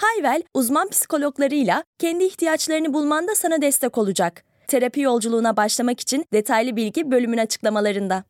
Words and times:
Hayvel, 0.00 0.42
uzman 0.54 0.88
psikologlarıyla 0.88 1.84
kendi 1.98 2.24
ihtiyaçlarını 2.24 2.94
bulmanda 2.94 3.34
sana 3.34 3.62
destek 3.62 3.98
olacak. 3.98 4.44
Terapi 4.68 5.00
yolculuğuna 5.00 5.56
başlamak 5.56 6.00
için 6.00 6.24
detaylı 6.32 6.76
bilgi 6.76 7.10
bölümün 7.10 7.38
açıklamalarında. 7.38 8.24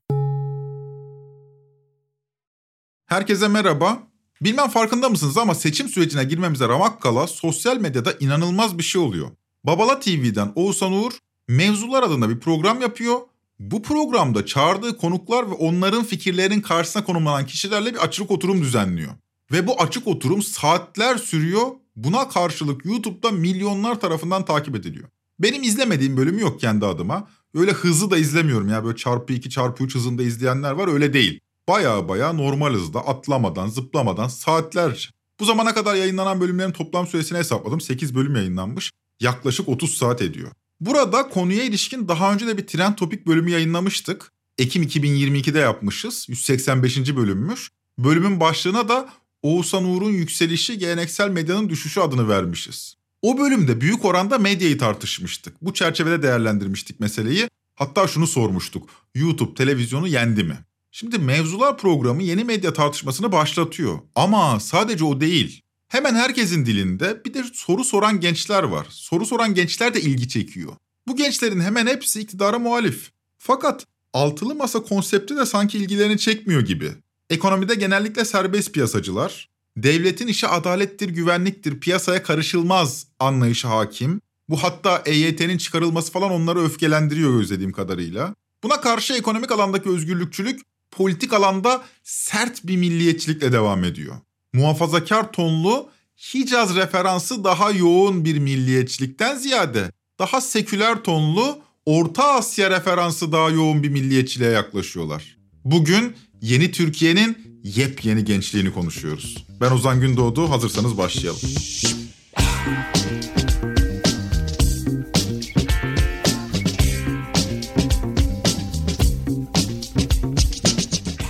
Herkese 3.07 3.49
merhaba. 3.49 3.99
Bilmem 4.41 4.69
farkında 4.69 5.09
mısınız 5.09 5.39
ama 5.39 5.55
seçim 5.55 5.89
sürecine 5.89 6.25
girmemize 6.25 6.69
ramak 6.69 7.03
kala 7.03 7.27
sosyal 7.27 7.77
medyada 7.77 8.13
inanılmaz 8.21 8.79
bir 8.79 8.83
şey 8.83 9.01
oluyor. 9.01 9.31
Babala 9.65 10.01
TV'den 10.01 10.53
Oğuzhan 10.55 10.93
Uğur 10.93 11.13
Mevzular 11.49 12.03
adında 12.03 12.29
bir 12.29 12.41
program 12.41 12.81
yapıyor. 12.81 13.21
Bu 13.59 13.83
programda 13.83 14.47
çağırdığı 14.47 14.97
konuklar 14.97 15.51
ve 15.51 15.55
onların 15.55 16.05
fikirlerinin 16.05 16.61
karşısına 16.61 17.05
konumlanan 17.05 17.47
kişilerle 17.47 17.95
bir 17.95 17.99
açık 17.99 18.31
oturum 18.31 18.63
düzenliyor. 18.63 19.13
Ve 19.53 19.67
bu 19.67 19.83
açık 19.83 20.07
oturum 20.07 20.43
saatler 20.43 21.17
sürüyor. 21.17 21.67
Buna 21.97 22.29
karşılık 22.29 22.85
YouTube'da 22.85 23.31
milyonlar 23.31 24.01
tarafından 24.01 24.45
takip 24.45 24.77
ediliyor. 24.77 25.09
Benim 25.39 25.63
izlemediğim 25.63 26.17
bölümü 26.17 26.41
yok 26.41 26.61
kendi 26.61 26.87
adıma. 26.87 27.29
Öyle 27.55 27.73
hızlı 27.73 28.11
da 28.11 28.19
izlemiyorum 28.19 28.69
ya 28.69 28.85
böyle 28.85 28.97
çarpı 28.97 29.33
2 29.33 29.51
çarpı 29.51 29.85
3 29.85 29.95
hızında 29.95 30.23
izleyenler 30.23 30.73
var 30.73 30.89
öyle 30.89 31.13
değil. 31.13 31.41
Baya 31.69 32.09
baya 32.09 32.33
normal 32.33 32.75
hızda 32.75 33.07
atlamadan 33.07 33.69
zıplamadan 33.69 34.29
saatlerce. 34.29 35.09
Bu 35.41 35.45
zamana 35.45 35.75
kadar 35.75 35.95
yayınlanan 35.95 36.41
bölümlerin 36.41 36.73
toplam 36.73 37.07
süresini 37.07 37.39
hesapladım. 37.39 37.81
8 37.81 38.15
bölüm 38.15 38.37
yayınlanmış. 38.37 38.93
Yaklaşık 39.21 39.69
30 39.69 39.95
saat 39.97 40.23
ediyor. 40.23 40.51
Burada 40.81 41.29
konuya 41.29 41.65
ilişkin 41.65 42.09
daha 42.09 42.33
önce 42.33 42.47
de 42.47 42.59
bir 42.59 42.67
trend 42.67 42.95
topik 42.95 43.27
bölümü 43.27 43.51
yayınlamıştık. 43.51 44.33
Ekim 44.59 44.83
2022'de 44.83 45.59
yapmışız. 45.59 46.27
185. 46.29 47.17
bölümmüş. 47.17 47.71
Bölümün 47.99 48.41
başlığına 48.41 48.89
da 48.89 49.09
Oğuzhan 49.43 49.85
Uğur'un 49.85 50.11
yükselişi 50.11 50.79
geleneksel 50.79 51.31
medyanın 51.31 51.69
düşüşü 51.69 52.01
adını 52.01 52.29
vermişiz. 52.29 52.97
O 53.23 53.39
bölümde 53.39 53.81
büyük 53.81 54.05
oranda 54.05 54.39
medyayı 54.39 54.79
tartışmıştık. 54.79 55.63
Bu 55.63 55.75
çerçevede 55.75 56.23
değerlendirmiştik 56.23 57.01
meseleyi. 57.01 57.49
Hatta 57.75 58.09
şunu 58.09 58.27
sormuştuk. 58.27 58.91
YouTube 59.15 59.55
televizyonu 59.55 60.09
yendi 60.09 60.45
mi? 60.45 60.59
Şimdi 60.91 61.19
mevzular 61.19 61.79
programı 61.79 62.23
yeni 62.23 62.45
medya 62.45 62.73
tartışmasını 62.73 63.33
başlatıyor. 63.33 63.99
Ama 64.15 64.61
sadece 64.61 65.05
o 65.05 65.21
değil. 65.21 65.63
Hemen 65.89 66.15
herkesin 66.15 66.67
dilinde 66.67 67.25
bir 67.25 67.35
de 67.35 67.45
soru 67.53 67.85
soran 67.85 68.21
gençler 68.21 68.63
var. 68.63 68.87
Soru 68.91 69.27
soran 69.27 69.55
gençler 69.55 69.95
de 69.95 70.01
ilgi 70.01 70.29
çekiyor. 70.29 70.73
Bu 71.09 71.17
gençlerin 71.17 71.61
hemen 71.61 71.87
hepsi 71.87 72.21
iktidara 72.21 72.59
muhalif. 72.59 73.11
Fakat 73.39 73.87
altılı 74.13 74.55
masa 74.55 74.83
konsepti 74.83 75.37
de 75.37 75.47
sanki 75.47 75.79
ilgilerini 75.79 76.19
çekmiyor 76.19 76.61
gibi. 76.61 76.93
Ekonomide 77.31 77.75
genellikle 77.75 78.25
serbest 78.25 78.73
piyasacılar, 78.73 79.49
devletin 79.77 80.27
işi 80.27 80.47
adalettir, 80.47 81.09
güvenliktir, 81.09 81.81
piyasaya 81.81 82.23
karışılmaz 82.23 83.07
anlayışı 83.19 83.69
hakim. 83.69 84.21
Bu 84.49 84.63
hatta 84.63 85.03
EYT'nin 85.07 85.59
çıkarılması 85.59 86.13
falan 86.13 86.31
onları 86.31 86.65
öfkelendiriyor 86.65 87.41
özlediğim 87.41 87.73
kadarıyla. 87.73 88.35
Buna 88.63 88.81
karşı 88.81 89.15
ekonomik 89.15 89.53
alandaki 89.53 89.89
özgürlükçülük 89.89 90.61
politik 90.91 91.33
alanda 91.33 91.83
sert 92.03 92.67
bir 92.67 92.77
milliyetçilikle 92.77 93.53
devam 93.53 93.85
ediyor. 93.85 94.17
Muhafazakar 94.53 95.33
tonlu 95.33 95.91
Hicaz 96.35 96.77
referansı 96.77 97.45
daha 97.45 97.71
yoğun 97.71 98.25
bir 98.25 98.39
milliyetçilikten 98.39 99.37
ziyade 99.37 99.93
daha 100.19 100.41
seküler 100.41 101.03
tonlu 101.03 101.59
Orta 101.87 102.33
Asya 102.33 102.71
referansı 102.71 103.33
daha 103.33 103.51
yoğun 103.51 103.83
bir 103.83 103.89
milliyetçiliğe 103.89 104.51
yaklaşıyorlar. 104.51 105.39
Bugün 105.65 106.17
yeni 106.41 106.71
Türkiye'nin 106.71 107.61
yepyeni 107.65 108.25
gençliğini 108.25 108.73
konuşuyoruz. 108.73 109.47
Ben 109.61 109.71
Ozan 109.71 110.01
Gündoğdu, 110.01 110.51
hazırsanız 110.51 110.99
başlayalım. 110.99 111.41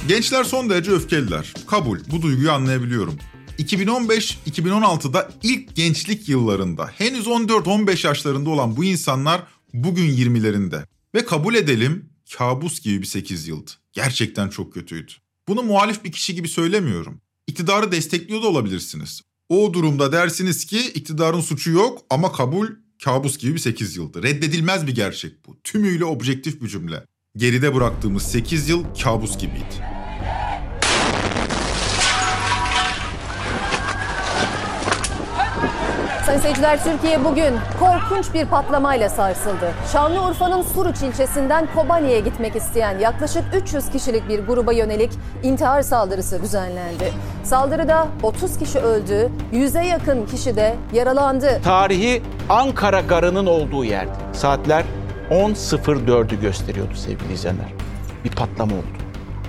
Gençler 0.09 0.45
son 0.45 0.71
derece 0.71 0.91
öfkeliler. 0.91 1.55
Kabul, 1.67 1.99
bu 2.11 2.23
duyguyu 2.23 2.53
anlayabiliyorum. 2.53 3.19
2015-2016'da 3.59 5.31
ilk 5.43 5.77
gençlik 5.77 6.29
yıllarında 6.29 6.87
henüz 6.87 7.27
14-15 7.27 8.07
yaşlarında 8.07 8.51
olan 8.51 8.77
bu 8.77 8.85
insanlar 8.85 9.43
bugün 9.75 10.11
20'lerinde. 10.11 10.83
Ve 11.15 11.25
kabul 11.25 11.55
edelim 11.55 12.11
kabus 12.37 12.81
gibi 12.81 13.01
bir 13.01 13.07
8 13.07 13.49
yıldı. 13.49 13.71
Gerçekten 13.93 14.49
çok 14.49 14.75
kötüydü. 14.75 15.13
Bunu 15.49 15.63
muhalif 15.63 16.05
bir 16.05 16.13
kişi 16.13 16.35
gibi 16.35 16.49
söylemiyorum. 16.49 17.21
İktidarı 17.47 17.93
destekliyor 17.93 18.43
da 18.43 18.47
olabilirsiniz. 18.47 19.23
O 19.49 19.75
durumda 19.75 20.13
dersiniz 20.13 20.65
ki 20.65 20.81
iktidarın 20.81 21.41
suçu 21.41 21.71
yok 21.71 22.03
ama 22.11 22.33
kabul 22.33 22.69
kabus 23.05 23.39
gibi 23.39 23.55
bir 23.55 23.59
8 23.59 23.97
yıldı. 23.97 24.23
Reddedilmez 24.23 24.87
bir 24.87 24.95
gerçek 24.95 25.47
bu. 25.47 25.59
Tümüyle 25.65 26.05
objektif 26.05 26.63
bir 26.63 26.69
cümle. 26.69 27.05
Geride 27.37 27.75
bıraktığımız 27.75 28.23
8 28.23 28.69
yıl 28.69 28.85
kabus 29.03 29.39
gibiydi. 29.39 29.98
Sayın 36.29 36.41
seyirciler 36.41 36.85
Türkiye 36.85 37.25
bugün 37.25 37.55
korkunç 37.81 38.35
bir 38.35 38.47
patlamayla 38.47 39.09
sarsıldı. 39.09 39.73
Şanlıurfa'nın 39.93 40.63
Suruç 40.63 41.03
ilçesinden 41.03 41.69
Kobani'ye 41.75 42.21
gitmek 42.21 42.57
isteyen 42.57 42.99
yaklaşık 42.99 43.45
300 43.63 43.91
kişilik 43.91 44.29
bir 44.29 44.47
gruba 44.47 44.73
yönelik 44.73 45.11
intihar 45.43 45.83
saldırısı 45.83 46.43
düzenlendi. 46.43 47.13
Saldırıda 47.45 48.09
30 48.23 48.59
kişi 48.59 48.79
öldü, 48.79 49.33
100'e 49.53 49.87
yakın 49.87 50.27
kişi 50.27 50.57
de 50.57 50.77
yaralandı. 50.93 51.61
Tarihi 51.65 52.23
Ankara 52.49 53.01
Garı'nın 53.01 53.47
olduğu 53.47 53.85
yerde. 53.85 54.13
Saatler 54.33 54.85
10.04'ü 55.31 56.41
gösteriyordu 56.41 56.95
sevgili 56.95 57.33
izleyenler. 57.33 57.73
Bir 58.25 58.31
patlama 58.31 58.73
oldu. 58.75 58.99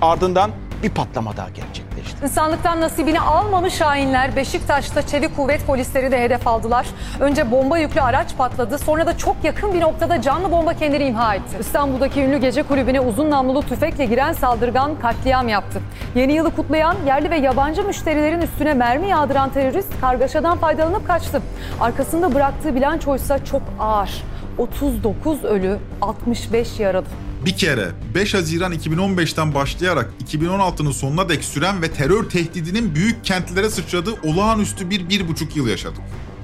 Ardından 0.02 0.50
bir 0.82 0.90
patlama 0.90 1.36
daha 1.36 1.48
gerçekleşti. 1.48 1.89
İnsanlıktan 2.22 2.80
nasibini 2.80 3.20
almamış 3.20 3.80
hainler 3.80 4.36
Beşiktaş'ta 4.36 5.06
çevik 5.06 5.36
kuvvet 5.36 5.66
polisleri 5.66 6.12
de 6.12 6.22
hedef 6.22 6.46
aldılar. 6.46 6.86
Önce 7.20 7.50
bomba 7.50 7.78
yüklü 7.78 8.00
araç 8.00 8.36
patladı 8.36 8.78
sonra 8.78 9.06
da 9.06 9.18
çok 9.18 9.36
yakın 9.44 9.74
bir 9.74 9.80
noktada 9.80 10.22
canlı 10.22 10.52
bomba 10.52 10.74
kendini 10.74 11.04
imha 11.04 11.34
etti. 11.34 11.56
İstanbul'daki 11.60 12.20
ünlü 12.22 12.36
gece 12.36 12.62
kulübüne 12.62 13.00
uzun 13.00 13.30
namlulu 13.30 13.62
tüfekle 13.62 14.04
giren 14.04 14.32
saldırgan 14.32 14.98
katliam 14.98 15.48
yaptı. 15.48 15.80
Yeni 16.14 16.32
yılı 16.32 16.56
kutlayan 16.56 16.96
yerli 17.06 17.30
ve 17.30 17.36
yabancı 17.36 17.84
müşterilerin 17.84 18.40
üstüne 18.40 18.74
mermi 18.74 19.08
yağdıran 19.08 19.50
terörist 19.50 20.00
kargaşadan 20.00 20.58
faydalanıp 20.58 21.06
kaçtı. 21.06 21.42
Arkasında 21.80 22.34
bıraktığı 22.34 22.74
bilançoysa 22.74 23.44
çok 23.44 23.62
ağır. 23.78 24.22
39 24.58 25.44
ölü, 25.44 25.78
65 26.00 26.80
yaralı. 26.80 27.29
Bir 27.44 27.56
kere 27.56 27.90
5 28.14 28.34
Haziran 28.34 28.72
2015'ten 28.72 29.54
başlayarak 29.54 30.10
2016'nın 30.26 30.92
sonuna 30.92 31.28
dek 31.28 31.44
süren 31.44 31.82
ve 31.82 31.90
terör 31.90 32.28
tehdidinin 32.28 32.94
büyük 32.94 33.24
kentlere 33.24 33.70
sıçradığı 33.70 34.14
olağanüstü 34.24 34.90
bir 34.90 35.08
bir 35.08 35.28
buçuk 35.28 35.56
yıl 35.56 35.68
yaşadık. 35.68 36.00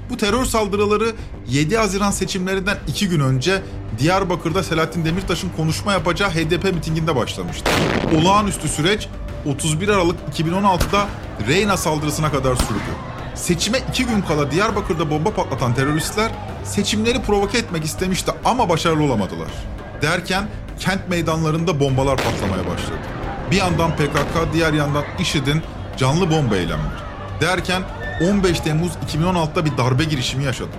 Bu 0.09 0.17
terör 0.17 0.45
saldırıları 0.45 1.11
7 1.49 1.77
Haziran 1.77 2.11
seçimlerinden 2.11 2.77
2 2.87 3.09
gün 3.09 3.19
önce 3.19 3.61
Diyarbakır'da 3.99 4.63
Selahattin 4.63 5.05
Demirtaş'ın 5.05 5.49
konuşma 5.57 5.93
yapacağı 5.93 6.29
HDP 6.29 6.63
mitinginde 6.63 7.15
başlamıştı. 7.15 7.71
Olağanüstü 8.15 8.67
süreç 8.67 9.07
31 9.45 9.87
Aralık 9.87 10.17
2016'da 10.37 11.07
Reyna 11.47 11.77
saldırısına 11.77 12.31
kadar 12.31 12.55
sürdü. 12.55 12.91
Seçime 13.35 13.79
2 13.89 14.05
gün 14.05 14.21
kala 14.21 14.51
Diyarbakır'da 14.51 15.09
bomba 15.09 15.33
patlatan 15.33 15.75
teröristler 15.75 16.31
seçimleri 16.63 17.21
provoke 17.21 17.57
etmek 17.57 17.85
istemişti 17.85 18.31
ama 18.45 18.69
başarılı 18.69 19.03
olamadılar. 19.03 19.49
Derken 20.01 20.47
kent 20.79 21.09
meydanlarında 21.09 21.79
bombalar 21.79 22.17
patlamaya 22.17 22.67
başladı. 22.67 22.99
Bir 23.51 23.55
yandan 23.55 23.91
PKK, 23.95 24.53
diğer 24.53 24.73
yandan 24.73 25.03
IŞİD'in 25.19 25.61
canlı 25.97 26.31
bomba 26.31 26.55
eylemleri. 26.55 27.07
Derken 27.41 27.83
15 28.21 28.59
Temmuz 28.59 28.91
2016'da 28.91 29.65
bir 29.65 29.77
darbe 29.77 30.03
girişimi 30.03 30.43
yaşadık. 30.43 30.73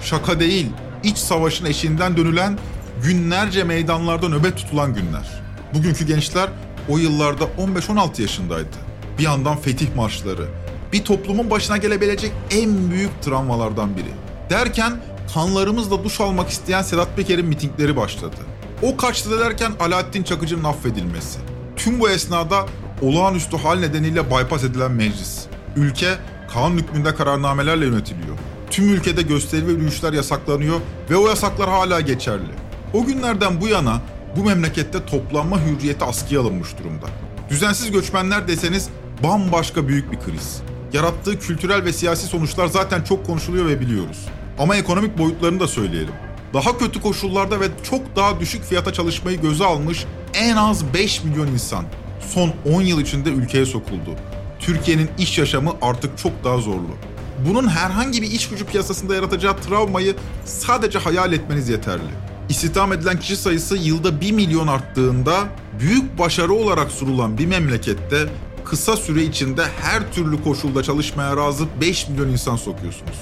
Şaka 0.00 0.40
değil, 0.40 0.70
iç 1.02 1.18
savaşın 1.18 1.64
eşiğinden 1.64 2.16
dönülen, 2.16 2.58
günlerce 3.02 3.64
meydanlarda 3.64 4.28
nöbet 4.28 4.56
tutulan 4.56 4.94
günler. 4.94 5.42
Bugünkü 5.74 6.06
gençler 6.06 6.48
o 6.88 6.98
yıllarda 6.98 7.44
15-16 7.44 8.22
yaşındaydı. 8.22 8.76
Bir 9.18 9.22
yandan 9.22 9.56
fetih 9.56 9.94
marşları, 9.96 10.48
bir 10.92 11.04
toplumun 11.04 11.50
başına 11.50 11.76
gelebilecek 11.76 12.32
en 12.50 12.90
büyük 12.90 13.22
travmalardan 13.22 13.96
biri. 13.96 14.10
Derken 14.50 14.92
kanlarımızla 15.34 16.04
duş 16.04 16.20
almak 16.20 16.48
isteyen 16.48 16.82
Sedat 16.82 17.16
Peker'in 17.16 17.46
mitingleri 17.46 17.96
başladı. 17.96 18.36
O 18.82 18.96
kaçtı 18.96 19.40
derken 19.40 19.72
Alaaddin 19.80 20.22
Çakıcı'nın 20.22 20.64
affedilmesi. 20.64 21.38
Tüm 21.76 22.00
bu 22.00 22.10
esnada 22.10 22.66
olağanüstü 23.02 23.56
hal 23.56 23.78
nedeniyle 23.78 24.30
bypass 24.30 24.64
edilen 24.64 24.92
meclis. 24.92 25.46
Ülke 25.76 26.14
kanun 26.52 26.78
hükmünde 26.78 27.14
kararnamelerle 27.14 27.84
yönetiliyor. 27.84 28.36
Tüm 28.70 28.88
ülkede 28.88 29.22
gösteri 29.22 29.66
ve 29.66 29.70
yürüyüşler 29.70 30.12
yasaklanıyor 30.12 30.80
ve 31.10 31.16
o 31.16 31.28
yasaklar 31.28 31.70
hala 31.70 32.00
geçerli. 32.00 32.52
O 32.94 33.04
günlerden 33.04 33.60
bu 33.60 33.68
yana 33.68 34.00
bu 34.36 34.44
memlekette 34.44 35.06
toplanma 35.06 35.60
hürriyeti 35.60 36.04
askıya 36.04 36.40
alınmış 36.40 36.68
durumda. 36.78 37.06
Düzensiz 37.50 37.90
göçmenler 37.90 38.48
deseniz 38.48 38.88
bambaşka 39.22 39.88
büyük 39.88 40.12
bir 40.12 40.20
kriz. 40.20 40.62
Yarattığı 40.92 41.38
kültürel 41.38 41.84
ve 41.84 41.92
siyasi 41.92 42.26
sonuçlar 42.26 42.66
zaten 42.66 43.02
çok 43.02 43.26
konuşuluyor 43.26 43.66
ve 43.66 43.80
biliyoruz. 43.80 44.26
Ama 44.58 44.76
ekonomik 44.76 45.18
boyutlarını 45.18 45.60
da 45.60 45.68
söyleyelim. 45.68 46.14
Daha 46.56 46.78
kötü 46.78 47.02
koşullarda 47.02 47.60
ve 47.60 47.64
çok 47.90 48.16
daha 48.16 48.40
düşük 48.40 48.64
fiyata 48.64 48.92
çalışmayı 48.92 49.40
göze 49.40 49.64
almış 49.64 50.04
en 50.34 50.56
az 50.56 50.94
5 50.94 51.24
milyon 51.24 51.46
insan 51.46 51.84
son 52.20 52.52
10 52.72 52.82
yıl 52.82 53.00
içinde 53.00 53.30
ülkeye 53.30 53.66
sokuldu. 53.66 54.10
Türkiye'nin 54.58 55.10
iş 55.18 55.38
yaşamı 55.38 55.72
artık 55.82 56.18
çok 56.18 56.44
daha 56.44 56.58
zorlu. 56.58 56.96
Bunun 57.48 57.68
herhangi 57.68 58.22
bir 58.22 58.30
iş 58.30 58.48
gücü 58.48 58.66
piyasasında 58.66 59.14
yaratacağı 59.14 59.56
travmayı 59.56 60.14
sadece 60.44 60.98
hayal 60.98 61.32
etmeniz 61.32 61.68
yeterli. 61.68 62.10
İstihdam 62.48 62.92
edilen 62.92 63.20
kişi 63.20 63.36
sayısı 63.36 63.76
yılda 63.76 64.20
1 64.20 64.32
milyon 64.32 64.66
arttığında 64.66 65.48
büyük 65.80 66.18
başarı 66.18 66.52
olarak 66.52 66.90
sunulan 66.90 67.38
bir 67.38 67.46
memlekette 67.46 68.26
kısa 68.64 68.96
süre 68.96 69.22
içinde 69.22 69.64
her 69.82 70.12
türlü 70.12 70.42
koşulda 70.42 70.82
çalışmaya 70.82 71.36
razı 71.36 71.64
5 71.80 72.08
milyon 72.08 72.28
insan 72.28 72.56
sokuyorsunuz. 72.56 73.18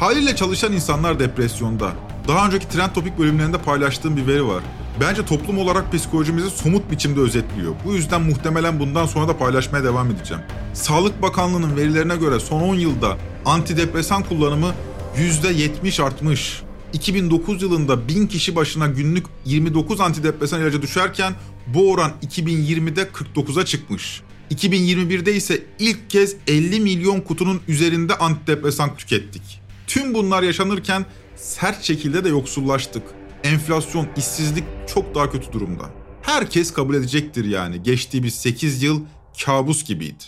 Haliyle 0.00 0.36
çalışan 0.36 0.72
insanlar 0.72 1.20
depresyonda. 1.20 1.92
Daha 2.28 2.46
önceki 2.46 2.68
Trend 2.68 2.90
Topik 2.90 3.18
bölümlerinde 3.18 3.58
paylaştığım 3.58 4.16
bir 4.16 4.26
veri 4.26 4.46
var. 4.46 4.62
Bence 5.00 5.26
toplum 5.26 5.58
olarak 5.58 5.92
psikolojimizi 5.92 6.50
somut 6.50 6.90
biçimde 6.90 7.20
özetliyor. 7.20 7.74
Bu 7.84 7.94
yüzden 7.94 8.22
muhtemelen 8.22 8.80
bundan 8.80 9.06
sonra 9.06 9.28
da 9.28 9.38
paylaşmaya 9.38 9.84
devam 9.84 10.10
edeceğim. 10.10 10.42
Sağlık 10.74 11.22
Bakanlığı'nın 11.22 11.76
verilerine 11.76 12.16
göre 12.16 12.40
son 12.40 12.60
10 12.60 12.74
yılda 12.74 13.16
antidepresan 13.44 14.22
kullanımı 14.22 14.74
%70 15.16 16.02
artmış. 16.02 16.62
2009 16.92 17.62
yılında 17.62 18.08
1000 18.08 18.26
kişi 18.26 18.56
başına 18.56 18.86
günlük 18.86 19.26
29 19.44 20.00
antidepresan 20.00 20.60
ilacı 20.60 20.82
düşerken 20.82 21.34
bu 21.66 21.92
oran 21.92 22.12
2020'de 22.22 23.02
49'a 23.02 23.64
çıkmış. 23.64 24.22
2021'de 24.50 25.34
ise 25.34 25.62
ilk 25.78 26.10
kez 26.10 26.36
50 26.46 26.80
milyon 26.80 27.20
kutunun 27.20 27.60
üzerinde 27.68 28.14
antidepresan 28.14 28.96
tükettik. 28.96 29.60
Tüm 29.86 30.14
bunlar 30.14 30.42
yaşanırken 30.42 31.06
sert 31.38 31.82
şekilde 31.82 32.24
de 32.24 32.28
yoksullaştık. 32.28 33.02
Enflasyon, 33.44 34.08
işsizlik 34.16 34.64
çok 34.94 35.14
daha 35.14 35.30
kötü 35.30 35.52
durumda. 35.52 35.90
Herkes 36.22 36.72
kabul 36.72 36.94
edecektir 36.94 37.44
yani. 37.44 37.82
Geçtiğimiz 37.82 38.34
8 38.34 38.82
yıl 38.82 39.04
kabus 39.44 39.84
gibiydi. 39.84 40.24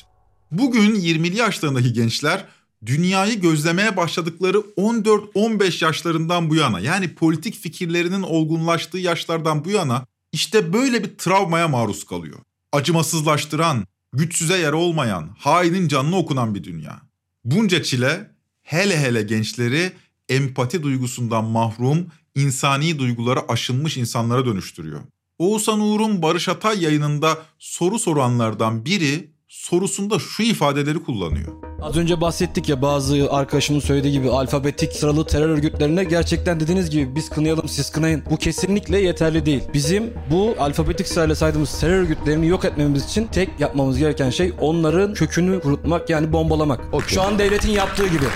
Bugün 0.51 0.95
20'li 0.95 1.37
yaşlarındaki 1.37 1.93
gençler 1.93 2.45
dünyayı 2.87 3.41
gözlemeye 3.41 3.97
başladıkları 3.97 4.57
14-15 4.57 5.85
yaşlarından 5.85 6.51
bu 6.51 6.55
yana 6.55 6.81
yani 6.81 7.15
politik 7.15 7.55
fikirlerinin 7.55 8.23
olgunlaştığı 8.23 8.99
yaşlardan 8.99 9.65
bu 9.65 9.71
yana 9.71 10.07
işte 10.33 10.73
böyle 10.73 11.05
bir 11.05 11.19
travmaya 11.19 11.69
maruz 11.69 12.05
kalıyor. 12.05 12.39
Acımasızlaştıran, 12.73 13.87
güçsüze 14.13 14.59
yer 14.59 14.73
olmayan, 14.73 15.31
hainin 15.39 15.89
canını 15.89 16.17
okunan 16.17 16.55
bir 16.55 16.65
dünya. 16.65 17.03
Bunca 17.45 17.83
çile 17.83 18.31
hele 18.63 19.01
hele 19.01 19.23
gençleri 19.23 19.93
empati 20.31 20.83
duygusundan 20.83 21.45
mahrum, 21.45 22.07
insani 22.35 22.99
duygulara 22.99 23.41
aşınmış 23.49 23.97
insanlara 23.97 24.47
dönüştürüyor. 24.47 25.01
Oğuzhan 25.39 25.81
Uğur'un 25.81 26.23
Barış 26.23 26.49
Atay 26.49 26.83
yayınında 26.83 27.39
soru 27.59 27.99
soranlardan 27.99 28.85
biri 28.85 29.31
sorusunda 29.49 30.19
şu 30.19 30.43
ifadeleri 30.43 31.03
kullanıyor. 31.03 31.53
Az 31.83 31.97
önce 31.97 32.21
bahsettik 32.21 32.69
ya 32.69 32.83
bazı 32.83 33.29
arkadaşımın 33.31 33.81
söylediği 33.81 34.13
gibi 34.13 34.31
alfabetik 34.31 34.93
sıralı 34.93 35.27
terör 35.27 35.49
örgütlerine 35.49 36.05
gerçekten 36.05 36.61
dediğiniz 36.61 36.91
gibi 36.91 37.17
biz 37.17 37.31
kınayalım 37.31 37.69
siz 37.69 37.91
kınayın. 37.93 38.23
Bu 38.31 38.37
kesinlikle 38.37 38.99
yeterli 38.99 39.47
değil. 39.47 39.63
Bizim 39.75 40.15
bu 40.31 40.55
alfabetik 40.59 41.09
sırayla 41.09 41.35
saydığımız 41.35 41.81
terör 41.81 42.03
örgütlerini 42.03 42.47
yok 42.47 42.65
etmemiz 42.65 43.05
için 43.05 43.27
tek 43.27 43.61
yapmamız 43.61 43.99
gereken 43.99 44.31
şey 44.31 44.53
onların 44.61 45.15
kökünü 45.15 45.61
kurutmak 45.61 46.11
yani 46.11 46.33
bombalamak. 46.33 46.95
Okay. 46.95 47.09
Şu 47.09 47.23
an 47.23 47.39
devletin 47.39 47.71
yaptığı 47.71 48.07
gibi. 48.07 48.27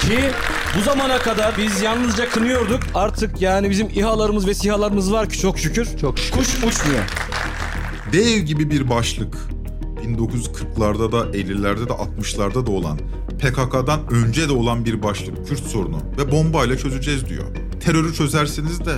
Ki 0.00 0.18
bu 0.78 0.82
zamana 0.82 1.18
kadar 1.18 1.54
biz 1.58 1.82
yalnızca 1.82 2.28
kınıyorduk. 2.28 2.80
Artık 2.94 3.42
yani 3.42 3.70
bizim 3.70 3.88
İHA'larımız 3.88 4.46
ve 4.46 4.54
SİHA'larımız 4.54 5.12
var 5.12 5.28
ki 5.28 5.38
çok 5.38 5.58
şükür. 5.58 5.88
Çok 6.00 6.18
şükür. 6.18 6.38
Kuş 6.38 6.54
uçmuyor. 6.54 7.02
Dev 8.12 8.38
gibi 8.38 8.70
bir 8.70 8.90
başlık. 8.90 9.34
1940'larda 10.04 11.12
da 11.12 11.18
50'lerde 11.18 11.88
de 11.88 11.92
60'larda 11.92 12.66
da 12.66 12.70
olan 12.70 12.98
PKK'dan 13.38 14.00
önce 14.10 14.48
de 14.48 14.52
olan 14.52 14.84
bir 14.84 15.02
başlık 15.02 15.48
Kürt 15.48 15.66
sorunu 15.66 15.98
ve 16.18 16.32
bombayla 16.32 16.78
çözeceğiz 16.78 17.28
diyor. 17.28 17.44
Terörü 17.80 18.14
çözersiniz 18.14 18.86
de 18.86 18.94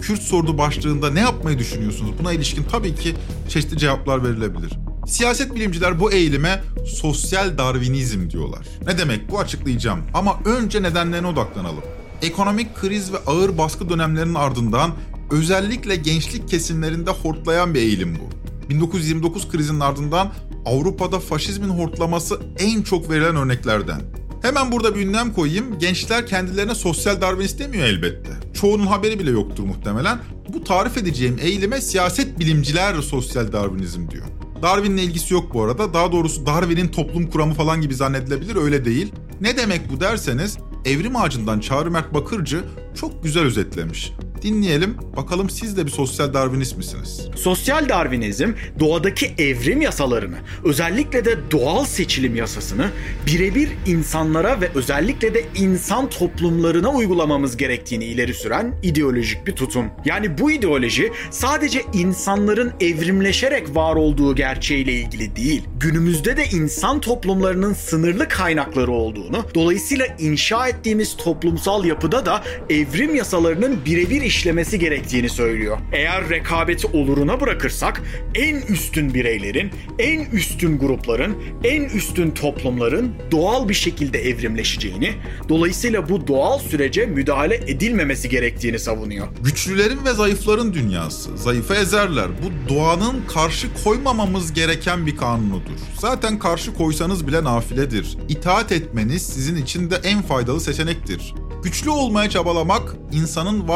Kürt 0.00 0.22
sorunu 0.22 0.58
başlığında 0.58 1.10
ne 1.10 1.20
yapmayı 1.20 1.58
düşünüyorsunuz? 1.58 2.10
Buna 2.20 2.32
ilişkin 2.32 2.64
tabii 2.64 2.94
ki 2.94 3.14
çeşitli 3.48 3.78
cevaplar 3.78 4.24
verilebilir. 4.24 4.72
Siyaset 5.06 5.54
bilimciler 5.54 6.00
bu 6.00 6.12
eğilime 6.12 6.62
sosyal 6.86 7.58
darwinizm 7.58 8.30
diyorlar. 8.30 8.66
Ne 8.86 8.98
demek 8.98 9.30
bu 9.30 9.38
açıklayacağım 9.38 10.00
ama 10.14 10.40
önce 10.44 10.82
nedenlerine 10.82 11.26
odaklanalım. 11.26 11.84
Ekonomik 12.22 12.76
kriz 12.76 13.12
ve 13.12 13.16
ağır 13.26 13.58
baskı 13.58 13.88
dönemlerinin 13.88 14.34
ardından 14.34 14.90
özellikle 15.30 15.96
gençlik 15.96 16.48
kesimlerinde 16.48 17.10
hortlayan 17.10 17.74
bir 17.74 17.80
eğilim 17.80 18.18
bu. 18.18 18.36
1929 18.70 19.48
krizinin 19.48 19.80
ardından 19.80 20.32
Avrupa'da 20.66 21.20
faşizmin 21.20 21.68
hortlaması 21.68 22.40
en 22.58 22.82
çok 22.82 23.10
verilen 23.10 23.36
örneklerden. 23.36 24.00
Hemen 24.42 24.72
burada 24.72 24.94
bir 24.94 25.06
ünlem 25.06 25.32
koyayım. 25.32 25.78
Gençler 25.78 26.26
kendilerine 26.26 26.74
sosyal 26.74 27.20
darwinist 27.20 27.58
demiyor 27.58 27.84
elbette. 27.84 28.30
Çoğunun 28.60 28.86
haberi 28.86 29.18
bile 29.18 29.30
yoktur 29.30 29.64
muhtemelen. 29.64 30.18
Bu 30.48 30.64
tarif 30.64 30.96
edeceğim 30.96 31.36
eğilime 31.40 31.80
siyaset 31.80 32.38
bilimciler 32.38 32.94
sosyal 32.94 33.52
darwinizm 33.52 34.10
diyor. 34.10 34.26
Darwin'le 34.62 34.98
ilgisi 34.98 35.34
yok 35.34 35.54
bu 35.54 35.62
arada. 35.62 35.94
Daha 35.94 36.12
doğrusu 36.12 36.46
Darwin'in 36.46 36.88
toplum 36.88 37.30
kuramı 37.30 37.54
falan 37.54 37.80
gibi 37.80 37.94
zannedilebilir 37.94 38.56
öyle 38.56 38.84
değil. 38.84 39.12
Ne 39.40 39.56
demek 39.56 39.90
bu 39.92 40.00
derseniz 40.00 40.58
Evrim 40.84 41.16
Ağacı'ndan 41.16 41.60
Çağrı 41.60 41.90
Mert 41.90 42.14
Bakırcı 42.14 42.64
çok 42.94 43.22
güzel 43.22 43.44
özetlemiş. 43.44 44.12
Dinleyelim. 44.42 44.96
Bakalım 45.16 45.50
siz 45.50 45.76
de 45.76 45.86
bir 45.86 45.90
sosyal 45.90 46.34
darwinist 46.34 46.76
misiniz? 46.76 47.28
Sosyal 47.36 47.88
darwinizm 47.88 48.52
doğadaki 48.80 49.26
evrim 49.38 49.80
yasalarını, 49.80 50.36
özellikle 50.64 51.24
de 51.24 51.36
doğal 51.50 51.84
seçilim 51.84 52.36
yasasını 52.36 52.90
birebir 53.26 53.68
insanlara 53.86 54.60
ve 54.60 54.70
özellikle 54.74 55.34
de 55.34 55.44
insan 55.56 56.10
toplumlarına 56.10 56.90
uygulamamız 56.90 57.56
gerektiğini 57.56 58.04
ileri 58.04 58.34
süren 58.34 58.74
ideolojik 58.82 59.46
bir 59.46 59.52
tutum. 59.52 59.86
Yani 60.04 60.38
bu 60.38 60.50
ideoloji 60.50 61.12
sadece 61.30 61.82
insanların 61.92 62.72
evrimleşerek 62.80 63.76
var 63.76 63.96
olduğu 63.96 64.34
gerçeğiyle 64.34 64.92
ilgili 64.92 65.36
değil, 65.36 65.62
günümüzde 65.80 66.36
de 66.36 66.44
insan 66.44 67.00
toplumlarının 67.00 67.72
sınırlı 67.72 68.28
kaynakları 68.28 68.90
olduğunu, 68.90 69.44
dolayısıyla 69.54 70.06
inşa 70.18 70.68
ettiğimiz 70.68 71.16
toplumsal 71.16 71.84
yapıda 71.84 72.26
da 72.26 72.42
evrim 72.70 73.14
yasalarının 73.14 73.84
birebir 73.84 74.22
işlemesi 74.26 74.78
gerektiğini 74.78 75.28
söylüyor. 75.28 75.78
Eğer 75.92 76.28
rekabeti 76.28 76.86
oluruna 76.86 77.40
bırakırsak 77.40 78.02
en 78.34 78.56
üstün 78.56 79.14
bireylerin, 79.14 79.70
en 79.98 80.20
üstün 80.30 80.78
grupların, 80.78 81.36
en 81.64 81.82
üstün 81.82 82.30
toplumların 82.30 83.14
doğal 83.30 83.68
bir 83.68 83.74
şekilde 83.74 84.28
evrimleşeceğini, 84.28 85.12
dolayısıyla 85.48 86.08
bu 86.08 86.26
doğal 86.26 86.58
sürece 86.58 87.06
müdahale 87.06 87.54
edilmemesi 87.54 88.28
gerektiğini 88.28 88.78
savunuyor. 88.78 89.26
Güçlülerin 89.44 90.04
ve 90.04 90.12
zayıfların 90.12 90.74
dünyası. 90.74 91.38
Zayıfı 91.38 91.74
ezerler. 91.74 92.28
Bu 92.28 92.74
doğanın 92.74 93.22
karşı 93.28 93.68
koymamamız 93.84 94.52
gereken 94.52 95.06
bir 95.06 95.16
kanunudur. 95.16 95.78
Zaten 95.98 96.38
karşı 96.38 96.74
koysanız 96.74 97.26
bile 97.26 97.44
nafiledir. 97.44 98.18
İtaat 98.28 98.72
etmeniz 98.72 99.22
sizin 99.22 99.56
için 99.56 99.90
de 99.90 99.96
en 100.04 100.22
faydalı 100.22 100.60
seçenektir. 100.60 101.34
Güçlü 101.62 101.90
olmaya 101.90 102.30
çabalamak 102.30 102.96
insanın 103.12 103.68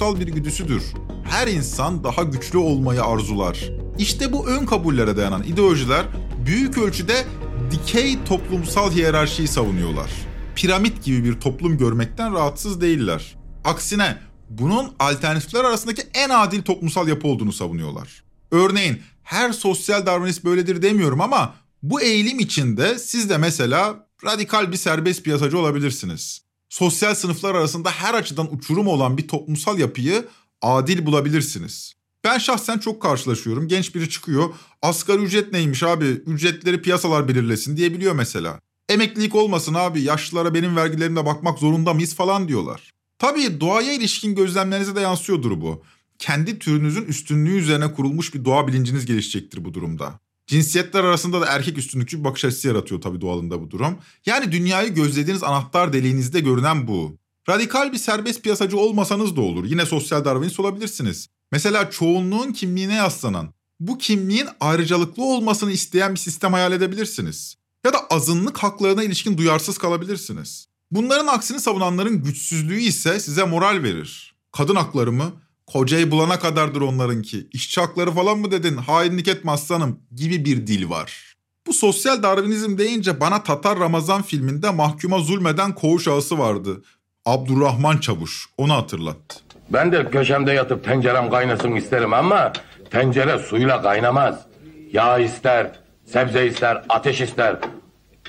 varoluşsal 0.00 0.20
bir 0.20 0.32
güdüsüdür. 0.32 0.82
Her 1.24 1.48
insan 1.48 2.04
daha 2.04 2.22
güçlü 2.22 2.58
olmayı 2.58 3.02
arzular. 3.02 3.70
İşte 3.98 4.32
bu 4.32 4.48
ön 4.48 4.66
kabullere 4.66 5.16
dayanan 5.16 5.42
ideolojiler 5.42 6.06
büyük 6.46 6.78
ölçüde 6.78 7.24
dikey 7.70 8.24
toplumsal 8.24 8.92
hiyerarşiyi 8.92 9.48
savunuyorlar. 9.48 10.10
Piramit 10.56 11.04
gibi 11.04 11.24
bir 11.24 11.40
toplum 11.40 11.78
görmekten 11.78 12.34
rahatsız 12.34 12.80
değiller. 12.80 13.36
Aksine 13.64 14.18
bunun 14.50 14.92
alternatifler 14.98 15.64
arasındaki 15.64 16.02
en 16.14 16.30
adil 16.30 16.62
toplumsal 16.62 17.08
yapı 17.08 17.28
olduğunu 17.28 17.52
savunuyorlar. 17.52 18.24
Örneğin 18.50 19.02
her 19.22 19.52
sosyal 19.52 20.06
darwinist 20.06 20.44
böyledir 20.44 20.82
demiyorum 20.82 21.20
ama 21.20 21.54
bu 21.82 22.00
eğilim 22.00 22.38
içinde 22.38 22.98
siz 22.98 23.30
de 23.30 23.38
mesela 23.38 24.06
radikal 24.24 24.72
bir 24.72 24.76
serbest 24.76 25.24
piyasacı 25.24 25.58
olabilirsiniz. 25.58 26.45
Sosyal 26.68 27.14
sınıflar 27.14 27.54
arasında 27.54 27.90
her 27.90 28.14
açıdan 28.14 28.54
uçurum 28.54 28.86
olan 28.86 29.18
bir 29.18 29.28
toplumsal 29.28 29.78
yapıyı 29.78 30.28
adil 30.62 31.06
bulabilirsiniz. 31.06 31.94
Ben 32.24 32.38
şahsen 32.38 32.78
çok 32.78 33.02
karşılaşıyorum. 33.02 33.68
Genç 33.68 33.94
biri 33.94 34.10
çıkıyor. 34.10 34.54
Asgari 34.82 35.22
ücret 35.22 35.52
neymiş 35.52 35.82
abi? 35.82 36.04
Ücretleri 36.04 36.82
piyasalar 36.82 37.28
belirlesin 37.28 37.76
diyebiliyor 37.76 38.14
mesela. 38.14 38.60
Emeklilik 38.88 39.34
olmasın 39.34 39.74
abi. 39.74 40.02
Yaşlılara 40.02 40.54
benim 40.54 40.76
vergilerimle 40.76 41.26
bakmak 41.26 41.58
zorunda 41.58 41.94
mıyız 41.94 42.14
falan 42.14 42.48
diyorlar. 42.48 42.92
Tabii 43.18 43.60
doğaya 43.60 43.92
ilişkin 43.92 44.34
gözlemlerinize 44.34 44.96
de 44.96 45.00
yansıyordur 45.00 45.60
bu. 45.60 45.82
Kendi 46.18 46.58
türünüzün 46.58 47.04
üstünlüğü 47.04 47.56
üzerine 47.58 47.92
kurulmuş 47.92 48.34
bir 48.34 48.44
doğa 48.44 48.68
bilinciniz 48.68 49.06
gelişecektir 49.06 49.64
bu 49.64 49.74
durumda. 49.74 50.20
Cinsiyetler 50.46 51.04
arasında 51.04 51.40
da 51.40 51.46
erkek 51.46 51.78
üstünlükçü 51.78 52.18
bir 52.18 52.24
bakış 52.24 52.44
açısı 52.44 52.68
yaratıyor 52.68 53.00
tabii 53.00 53.20
doğalında 53.20 53.60
bu 53.60 53.70
durum. 53.70 53.98
Yani 54.26 54.52
dünyayı 54.52 54.94
gözlediğiniz 54.94 55.42
anahtar 55.42 55.92
deliğinizde 55.92 56.40
görünen 56.40 56.88
bu. 56.88 57.18
Radikal 57.48 57.92
bir 57.92 57.98
serbest 57.98 58.42
piyasacı 58.42 58.78
olmasanız 58.78 59.36
da 59.36 59.40
olur. 59.40 59.64
Yine 59.64 59.86
sosyal 59.86 60.24
darwinist 60.24 60.60
olabilirsiniz. 60.60 61.28
Mesela 61.52 61.90
çoğunluğun 61.90 62.52
kimliğine 62.52 62.94
yaslanan, 62.94 63.54
bu 63.80 63.98
kimliğin 63.98 64.48
ayrıcalıklı 64.60 65.24
olmasını 65.24 65.72
isteyen 65.72 66.14
bir 66.14 66.18
sistem 66.18 66.52
hayal 66.52 66.72
edebilirsiniz. 66.72 67.56
Ya 67.84 67.92
da 67.92 67.98
azınlık 68.10 68.58
haklarına 68.58 69.02
ilişkin 69.02 69.38
duyarsız 69.38 69.78
kalabilirsiniz. 69.78 70.68
Bunların 70.90 71.26
aksini 71.26 71.60
savunanların 71.60 72.22
güçsüzlüğü 72.22 72.80
ise 72.80 73.20
size 73.20 73.44
moral 73.44 73.82
verir. 73.82 74.34
Kadın 74.52 74.76
hakları 74.76 75.12
mı? 75.12 75.32
Kocayı 75.66 76.10
bulana 76.10 76.38
kadardır 76.38 76.80
onlarınki. 76.80 77.46
İşçi 77.52 77.80
hakları 77.80 78.10
falan 78.10 78.38
mı 78.38 78.50
dedin? 78.50 78.76
Hainlik 78.76 79.28
etme 79.28 79.52
aslanım 79.52 80.00
gibi 80.14 80.44
bir 80.44 80.66
dil 80.66 80.90
var. 80.90 81.34
Bu 81.66 81.72
sosyal 81.72 82.22
darwinizm 82.22 82.78
deyince 82.78 83.20
bana 83.20 83.42
Tatar 83.42 83.78
Ramazan 83.78 84.22
filminde 84.22 84.70
mahkuma 84.70 85.18
zulmeden 85.18 85.74
koğuş 85.74 86.08
ağası 86.08 86.38
vardı. 86.38 86.82
Abdurrahman 87.24 87.98
Çavuş. 87.98 88.46
Onu 88.58 88.74
hatırlattı. 88.74 89.36
Ben 89.70 89.92
de 89.92 90.10
köşemde 90.10 90.52
yatıp 90.52 90.84
tencerem 90.84 91.30
kaynasın 91.30 91.72
isterim 91.72 92.12
ama 92.12 92.52
tencere 92.90 93.38
suyla 93.38 93.82
kaynamaz. 93.82 94.46
Yağ 94.92 95.18
ister, 95.18 95.72
sebze 96.04 96.46
ister, 96.46 96.84
ateş 96.88 97.20
ister. 97.20 97.56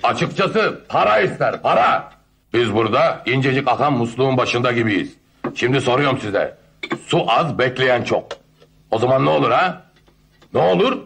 Açıkçası 0.03 0.84
para 0.89 1.20
ister, 1.20 1.62
para. 1.62 2.12
Biz 2.53 2.74
burada 2.74 3.24
incecik 3.25 3.67
akan 3.67 3.94
musluğun 3.94 4.38
başında 4.38 4.72
gibiyiz. 4.72 5.13
Şimdi 5.56 5.82
soruyorum 5.82 6.20
size. 6.22 6.58
Su 7.08 7.32
az, 7.32 7.58
bekleyen 7.58 8.03
çok. 8.03 8.27
O 8.91 9.00
zaman 9.00 9.25
ne 9.25 9.29
olur 9.29 9.51
ha? 9.51 9.91
Ne 10.53 10.62
olur? 10.62 10.98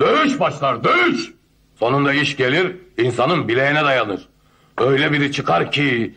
Dövüş 0.00 0.40
başlar, 0.40 0.84
dövüş. 0.84 1.32
Sonunda 1.78 2.14
iş 2.14 2.36
gelir, 2.36 2.76
insanın 2.98 3.48
bileğine 3.48 3.84
dayanır. 3.84 4.28
Öyle 4.78 5.12
biri 5.12 5.32
çıkar 5.32 5.72
ki 5.72 6.14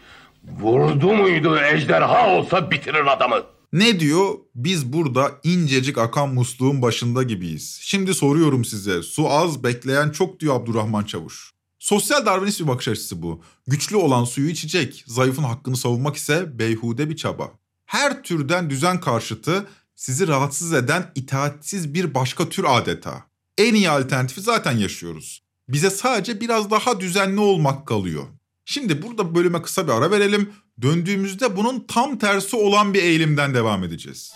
vurdu 0.60 1.14
muydu 1.14 1.58
ejderha 1.58 2.28
olsa 2.30 2.72
bitirir 2.72 3.06
adamı. 3.06 3.44
Ne 3.74 4.00
diyor? 4.00 4.30
Biz 4.56 4.94
burada 4.94 5.32
incecik 5.44 5.98
akan 5.98 6.34
musluğun 6.34 6.82
başında 6.82 7.24
gibiyiz. 7.24 7.80
Şimdi 7.82 8.14
soruyorum 8.14 8.66
size. 8.66 9.04
Su 9.04 9.30
az, 9.30 9.64
bekleyen 9.64 10.10
çok 10.10 10.40
diyor 10.40 10.56
Abdurrahman 10.56 11.04
Çavuş. 11.04 11.52
Sosyal 11.80 12.26
darwinist 12.26 12.62
bir 12.62 12.68
bakış 12.68 12.88
açısı 12.88 13.22
bu. 13.22 13.42
Güçlü 13.68 13.96
olan 13.96 14.24
suyu 14.24 14.50
içecek, 14.50 15.04
zayıfın 15.08 15.44
hakkını 15.44 15.78
savunmak 15.78 16.16
ise 16.16 16.60
beyhude 16.60 17.10
bir 17.10 17.16
çaba. 17.16 17.52
Her 17.90 18.24
türden 18.24 18.70
düzen 18.70 19.00
karşıtı 19.00 19.68
sizi 19.96 20.28
rahatsız 20.28 20.74
eden 20.74 21.12
itaatsiz 21.16 21.94
bir 21.94 22.14
başka 22.14 22.50
tür 22.50 22.66
adeta. 22.68 23.24
En 23.58 23.74
iyi 23.74 23.90
alternatifi 23.90 24.42
zaten 24.42 24.78
yaşıyoruz. 24.78 25.44
Bize 25.70 25.90
sadece 25.90 26.42
biraz 26.42 26.72
daha 26.72 27.00
düzenli 27.00 27.40
olmak 27.40 27.88
kalıyor. 27.88 28.24
Şimdi 28.66 29.02
burada 29.02 29.36
bölüme 29.36 29.62
kısa 29.62 29.88
bir 29.88 29.92
ara 29.92 30.12
verelim. 30.12 30.54
Döndüğümüzde 30.82 31.58
bunun 31.58 31.86
tam 31.88 32.18
tersi 32.18 32.56
olan 32.56 32.94
bir 32.94 33.04
eğilimden 33.04 33.54
devam 33.54 33.84
edeceğiz. 33.84 34.34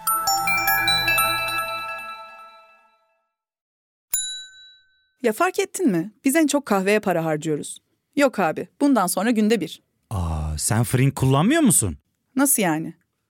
Ya 5.23 5.33
fark 5.33 5.59
ettin 5.59 5.91
mi? 5.91 6.11
Biz 6.25 6.35
en 6.35 6.47
çok 6.47 6.65
kahveye 6.65 6.99
para 6.99 7.25
harcıyoruz. 7.25 7.79
Yok 8.15 8.39
abi, 8.39 8.67
bundan 8.81 9.07
sonra 9.07 9.31
günde 9.31 9.61
bir. 9.61 9.81
Aa, 10.09 10.57
sen 10.57 10.83
Frink 10.83 11.15
kullanmıyor 11.15 11.61
musun? 11.61 11.97
Nasıl 12.35 12.61
yani? 12.61 13.02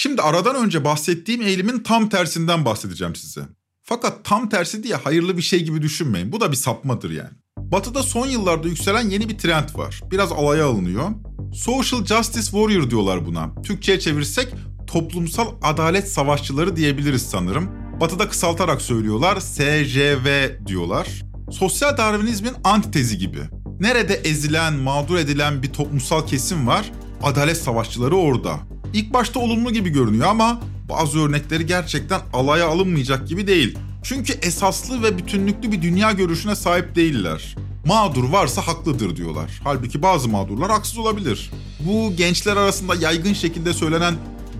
Şimdi 0.00 0.22
aradan 0.22 0.56
önce 0.56 0.84
bahsettiğim 0.84 1.42
eğilimin 1.42 1.78
tam 1.78 2.08
tersinden 2.08 2.64
bahsedeceğim 2.64 3.14
size. 3.14 3.40
Fakat 3.82 4.24
tam 4.24 4.48
tersi 4.48 4.82
diye 4.82 4.94
hayırlı 4.94 5.36
bir 5.36 5.42
şey 5.42 5.64
gibi 5.64 5.82
düşünmeyin. 5.82 6.32
Bu 6.32 6.40
da 6.40 6.50
bir 6.50 6.56
sapmadır 6.56 7.10
yani. 7.10 7.30
Batı'da 7.58 8.02
son 8.02 8.26
yıllarda 8.26 8.68
yükselen 8.68 9.10
yeni 9.10 9.28
bir 9.28 9.38
trend 9.38 9.68
var. 9.74 10.00
Biraz 10.10 10.32
alaya 10.32 10.66
alınıyor. 10.66 11.10
Social 11.54 12.04
Justice 12.04 12.44
Warrior 12.44 12.90
diyorlar 12.90 13.26
buna. 13.26 13.62
Türkçe'ye 13.62 14.00
çevirsek 14.00 14.48
toplumsal 14.86 15.46
adalet 15.62 16.08
savaşçıları 16.08 16.76
diyebiliriz 16.76 17.22
sanırım. 17.22 17.70
Batı'da 18.00 18.28
kısaltarak 18.28 18.82
söylüyorlar. 18.82 19.40
SJV 19.40 20.26
diyorlar. 20.66 21.22
Sosyal 21.50 21.96
Darwinizmin 21.96 22.54
antitezi 22.64 23.18
gibi. 23.18 23.40
Nerede 23.80 24.14
ezilen, 24.14 24.74
mağdur 24.74 25.16
edilen 25.16 25.62
bir 25.62 25.72
toplumsal 25.72 26.26
kesim 26.26 26.66
var, 26.66 26.92
adalet 27.22 27.56
savaşçıları 27.56 28.16
orada. 28.16 28.77
İlk 28.92 29.12
başta 29.12 29.40
olumlu 29.40 29.70
gibi 29.72 29.90
görünüyor 29.90 30.26
ama 30.28 30.60
bazı 30.88 31.18
örnekleri 31.18 31.66
gerçekten 31.66 32.20
alaya 32.32 32.68
alınmayacak 32.68 33.28
gibi 33.28 33.46
değil. 33.46 33.78
Çünkü 34.02 34.32
esaslı 34.32 35.02
ve 35.02 35.18
bütünlüklü 35.18 35.72
bir 35.72 35.82
dünya 35.82 36.12
görüşüne 36.12 36.56
sahip 36.56 36.94
değiller. 36.96 37.56
Mağdur 37.86 38.24
varsa 38.24 38.66
haklıdır 38.66 39.16
diyorlar. 39.16 39.60
Halbuki 39.64 40.02
bazı 40.02 40.28
mağdurlar 40.28 40.70
haksız 40.70 40.98
olabilir. 40.98 41.50
Bu 41.80 42.16
gençler 42.16 42.56
arasında 42.56 42.94
yaygın 42.94 43.32
şekilde 43.32 43.72
söylenen 43.72 44.14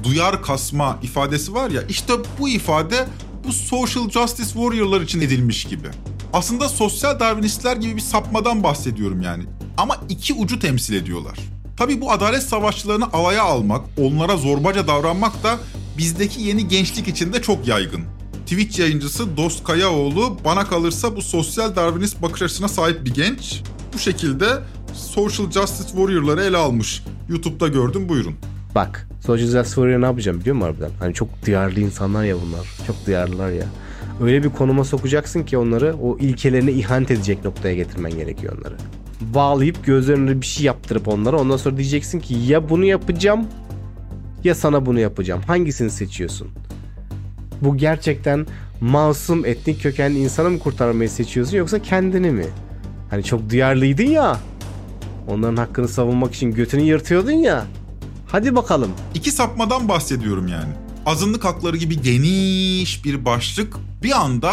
duyar 0.05 0.43
kasma 0.43 0.99
ifadesi 1.03 1.55
var 1.55 1.71
ya 1.71 1.83
işte 1.89 2.13
bu 2.39 2.49
ifade 2.49 3.07
bu 3.47 3.53
social 3.53 4.11
justice 4.11 4.49
warrior'lar 4.49 5.01
için 5.01 5.21
edilmiş 5.21 5.65
gibi. 5.65 5.89
Aslında 6.33 6.69
sosyal 6.69 7.21
darwinistler 7.21 7.77
gibi 7.77 7.97
bir 7.97 8.01
sapmadan 8.01 8.63
bahsediyorum 8.63 9.23
yani. 9.23 9.45
Ama 9.77 9.97
iki 10.09 10.35
ucu 10.35 10.59
temsil 10.59 10.95
ediyorlar. 10.95 11.39
Tabi 11.79 12.01
bu 12.01 12.13
adalet 12.13 12.43
savaşçılarını 12.43 13.13
alaya 13.13 13.43
almak, 13.43 13.85
onlara 14.01 14.37
zorbaca 14.37 14.87
davranmak 14.87 15.43
da 15.43 15.59
bizdeki 15.99 16.43
yeni 16.43 16.69
gençlik 16.69 17.09
içinde 17.09 17.43
çok 17.43 17.69
yaygın. 17.69 18.01
Twitch 18.47 18.79
yayıncısı 18.79 19.37
Dost 19.37 19.65
Kayaoğlu 19.65 20.37
bana 20.45 20.65
kalırsa 20.65 21.17
bu 21.17 21.23
sosyal 21.23 21.77
darwinist 21.77 22.23
bakış 22.23 22.43
açısına 22.43 22.69
sahip 22.69 23.05
bir 23.05 23.15
genç. 23.15 23.63
Bu 23.95 23.99
şekilde 23.99 24.47
Social 24.93 25.51
Justice 25.51 25.89
Warrior'ları 25.89 26.45
ele 26.45 26.57
almış. 26.57 27.03
YouTube'da 27.29 27.69
gördüm 27.69 28.09
buyurun. 28.09 28.35
Bak 28.75 29.09
Social 29.27 29.47
Justice 29.47 29.75
Warrior 29.75 30.01
ne 30.01 30.07
yapacağım 30.07 30.41
biliyor 30.41 30.57
musun 30.57 30.67
harbiden? 30.67 30.91
Hani 31.01 31.15
çok 31.15 31.29
duyarlı 31.47 31.81
insanlar 31.81 32.25
ya 32.25 32.37
bunlar. 32.47 32.67
Çok 32.87 33.07
duyarlılar 33.07 33.51
ya. 33.51 33.67
Öyle 34.23 34.45
bir 34.45 34.49
konuma 34.49 34.85
sokacaksın 34.85 35.43
ki 35.43 35.59
onları 35.59 35.97
o 36.03 36.19
ilkelerine 36.19 36.73
ihanet 36.73 37.11
edecek 37.11 37.45
noktaya 37.45 37.75
getirmen 37.75 38.17
gerekiyor 38.17 38.59
onları. 38.59 38.77
Bağlayıp 39.21 39.87
gözlerine 39.87 40.41
bir 40.41 40.47
şey 40.47 40.67
yaptırıp 40.67 41.09
onlara 41.09 41.41
ondan 41.41 41.57
sonra 41.57 41.77
diyeceksin 41.77 42.21
ki 42.21 42.35
ya 42.35 42.69
bunu 42.69 42.85
yapacağım 42.85 43.47
ya 44.45 44.55
sana 44.55 44.87
bunu 44.87 45.01
yapacağım. 45.01 45.43
Hangisini 45.47 45.91
seçiyorsun? 45.91 46.49
Bu 47.61 47.77
gerçekten 47.77 48.47
masum 48.81 49.45
etnik 49.47 49.83
kökenli 49.83 50.19
insanı 50.19 50.51
mı 50.51 50.59
kurtarmayı 50.59 51.11
seçiyorsun 51.11 51.57
yoksa 51.57 51.83
kendini 51.83 52.31
mi? 52.31 52.47
Hani 53.11 53.25
çok 53.25 53.51
duyarlıydın 53.51 54.07
ya. 54.07 54.39
Onların 55.29 55.57
hakkını 55.57 55.89
savunmak 55.89 56.35
için 56.35 56.53
götünü 56.53 56.83
yırtıyordun 56.83 57.31
ya. 57.31 57.67
Hadi 58.27 58.57
bakalım. 58.57 58.91
İki 59.15 59.31
sapmadan 59.31 59.89
bahsediyorum 59.89 60.49
yani. 60.49 60.73
Azınlık 61.07 61.45
hakları 61.45 61.77
gibi 61.77 62.03
geniş 62.03 63.05
bir 63.05 63.25
başlık 63.25 63.77
bir 64.03 64.21
anda 64.21 64.53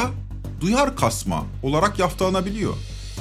duyar 0.61 0.95
kasma 0.95 1.43
olarak 1.63 1.99
yaftalanabiliyor. 1.99 2.73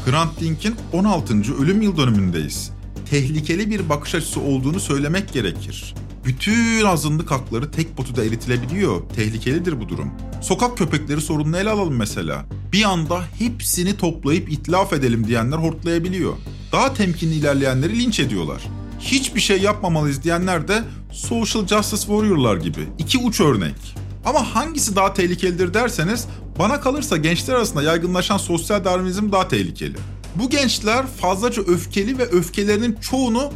Hrant 0.05 0.41
Dink'in 0.41 0.75
16. 0.93 1.35
ölüm 1.63 1.83
yıl 1.83 1.97
dönümündeyiz. 1.97 2.71
Tehlikeli 3.11 3.71
bir 3.71 3.89
bakış 3.89 4.15
açısı 4.15 4.41
olduğunu 4.41 4.81
söylemek 4.81 5.33
gerekir. 5.33 5.95
Bütün 6.25 6.85
azınlık 6.85 7.31
hakları 7.31 7.71
tek 7.71 7.97
potuda 7.97 8.25
eritilebiliyor. 8.25 9.09
Tehlikelidir 9.17 9.81
bu 9.81 9.89
durum. 9.89 10.11
Sokak 10.43 10.79
köpekleri 10.79 11.21
sorununu 11.21 11.57
ele 11.57 11.71
alalım 11.71 11.97
mesela. 11.97 12.47
Bir 12.73 12.85
anda 12.85 13.25
hepsini 13.39 13.97
toplayıp 13.97 14.53
itlaf 14.53 14.93
edelim 14.93 15.27
diyenler 15.27 15.57
hortlayabiliyor. 15.57 16.35
Daha 16.73 16.95
temkinli 16.95 17.35
ilerleyenleri 17.35 17.99
linç 17.99 18.21
ediyorlar. 18.21 18.63
Hiçbir 19.01 19.41
şey 19.41 19.61
yapmamalıyız 19.61 20.23
diyenler 20.23 20.69
de 20.69 20.83
social 21.13 21.67
justice 21.67 22.03
warrior'lar 22.03 22.57
gibi. 22.57 22.89
İki 22.99 23.19
uç 23.19 23.41
örnek. 23.41 24.04
Ama 24.25 24.55
hangisi 24.55 24.97
daha 24.97 25.15
tehlikelidir 25.15 25.75
derseniz 25.75 26.27
bana 26.59 26.81
kalırsa 26.81 27.17
gençler 27.17 27.55
arasında 27.55 27.83
yaygınlaşan 27.83 28.37
sosyal 28.37 28.85
darwinizm 28.85 29.33
daha 29.33 29.49
tehlikeli. 29.49 29.97
Bu 30.35 30.51
gençler 30.51 31.07
fazlaca 31.07 31.63
öfkeli 31.63 32.19
ve 32.19 32.25
öfkelerinin 32.25 32.95
çoğunu 32.95 33.53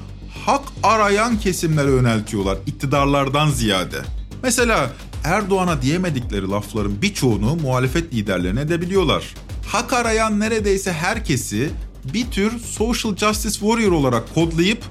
hak 0.46 0.62
arayan 0.82 1.38
kesimlere 1.38 1.90
yöneltiyorlar 1.90 2.58
iktidarlardan 2.66 3.50
ziyade. 3.50 3.96
Mesela 4.42 4.90
Erdoğan'a 5.24 5.82
diyemedikleri 5.82 6.48
lafların 6.48 7.02
birçoğunu 7.02 7.56
muhalefet 7.56 8.14
liderlerine 8.14 8.60
edebiliyorlar. 8.60 9.34
Hak 9.66 9.92
arayan 9.92 10.40
neredeyse 10.40 10.92
herkesi 10.92 11.70
bir 12.14 12.30
tür 12.30 12.58
social 12.58 13.16
justice 13.16 13.58
warrior 13.58 13.92
olarak 13.92 14.34
kodlayıp 14.34 14.84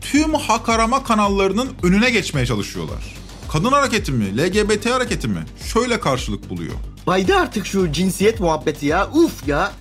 tüm 0.00 0.34
hak 0.34 0.68
arama 0.68 1.04
kanallarının 1.04 1.68
önüne 1.82 2.10
geçmeye 2.10 2.46
çalışıyorlar. 2.46 3.23
Kadın 3.54 3.72
hareketi 3.72 4.12
mi, 4.12 4.38
LGBT 4.38 4.90
hareketi 4.90 5.28
mi? 5.28 5.44
Şöyle 5.72 6.00
karşılık 6.00 6.50
buluyor. 6.50 6.74
Baydı 7.06 7.36
artık 7.36 7.66
şu 7.66 7.92
cinsiyet 7.92 8.40
muhabbeti 8.40 8.86
ya. 8.86 9.08
Uf 9.10 9.48
ya. 9.48 9.72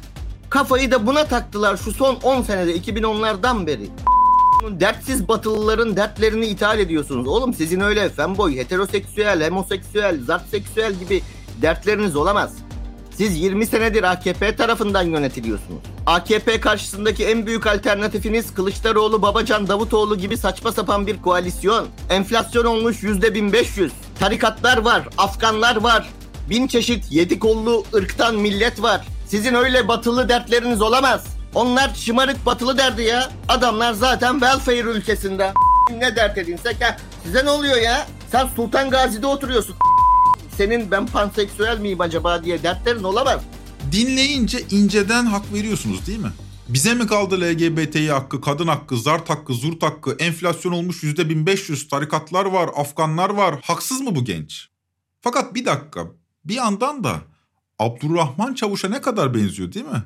Kafayı 0.50 0.92
da 0.92 1.08
buna 1.08 1.26
taktılar 1.26 1.78
şu 1.78 1.92
son 1.92 2.16
10 2.16 2.42
senede 2.42 2.78
2010'lardan 2.78 3.68
beri. 3.68 3.90
Dertsiz 4.70 5.28
batılıların 5.28 5.96
dertlerini 5.96 6.46
ithal 6.46 6.80
ediyorsunuz. 6.80 7.28
Oğlum 7.28 7.54
sizin 7.54 7.80
öyle 7.80 8.10
femboy, 8.10 8.58
heteroseksüel, 8.58 9.50
homoseksüel, 9.50 10.24
zartseksüel 10.26 10.94
gibi 10.94 11.22
dertleriniz 11.62 12.16
olamaz. 12.16 12.54
Siz 13.18 13.38
20 13.38 13.66
senedir 13.66 14.04
AKP 14.04 14.56
tarafından 14.56 15.04
yönetiliyorsunuz. 15.04 15.82
AKP 16.06 16.60
karşısındaki 16.60 17.26
en 17.26 17.46
büyük 17.46 17.68
alternatifiniz 17.68 18.54
Kılıçdaroğlu, 18.54 19.22
Babacan, 19.22 19.68
Davutoğlu 19.68 20.18
gibi 20.18 20.38
saçma 20.38 20.72
sapan 20.72 21.08
bir 21.08 21.22
koalisyon. 21.22 21.88
Enflasyon 22.10 22.66
olmuş 22.66 23.04
%1500. 23.04 23.90
Tarikatlar 24.20 24.78
var, 24.78 25.04
Afganlar 25.18 25.76
var. 25.76 26.10
Bin 26.50 26.68
çeşit 26.68 27.12
yedi 27.12 27.40
kollu 27.40 27.84
ırktan 27.96 28.36
millet 28.36 28.82
var. 28.82 29.08
Sizin 29.28 29.54
öyle 29.54 29.88
batılı 29.88 30.30
dertleriniz 30.30 30.82
olamaz. 30.82 31.26
Onlar 31.56 31.92
şımarık 31.96 32.46
batılı 32.46 32.78
derdi 32.78 33.04
ya. 33.04 33.30
Adamlar 33.50 33.94
zaten 33.94 34.34
welfare 34.34 34.80
ülkesinde. 34.80 35.54
Ne 35.98 36.16
dert 36.16 36.38
edinsek 36.38 36.84
ha. 36.84 36.98
Size 37.24 37.46
ne 37.46 37.50
oluyor 37.50 37.78
ya? 37.78 38.08
Sen 38.32 38.48
Sultan 38.56 38.90
Gazi'de 38.90 39.28
oturuyorsun. 39.28 39.76
Senin 40.58 40.92
ben 40.92 41.06
panseksüel 41.06 41.80
miyim 41.80 42.02
acaba 42.02 42.44
diye 42.44 42.64
dertlerin 42.64 43.04
olamaz. 43.04 43.42
Dinleyince 43.92 44.62
inceden 44.72 45.26
hak 45.26 45.54
veriyorsunuz 45.54 46.08
değil 46.08 46.20
mi? 46.20 46.32
Bize 46.70 46.94
mi 46.94 47.08
kaldı 47.08 47.42
LGBTİ 47.42 48.12
hakkı, 48.12 48.42
kadın 48.42 48.68
hakkı, 48.68 48.98
zart 48.98 49.30
hakkı, 49.30 49.54
zurt 49.54 49.84
hakkı, 49.84 50.16
enflasyon 50.20 50.72
olmuş 50.72 51.04
%1500, 51.04 51.90
tarikatlar 51.90 52.46
var, 52.46 52.70
Afganlar 52.76 53.30
var. 53.30 53.60
Haksız 53.64 54.02
mı 54.02 54.16
bu 54.16 54.26
genç? 54.26 54.70
Fakat 55.22 55.56
bir 55.56 55.66
dakika, 55.66 56.08
bir 56.46 56.56
yandan 56.56 57.04
da 57.04 57.22
Abdurrahman 57.80 58.54
Çavuş'a 58.54 58.90
ne 58.90 59.02
kadar 59.02 59.34
benziyor 59.34 59.74
değil 59.74 59.86
mi? 59.86 60.04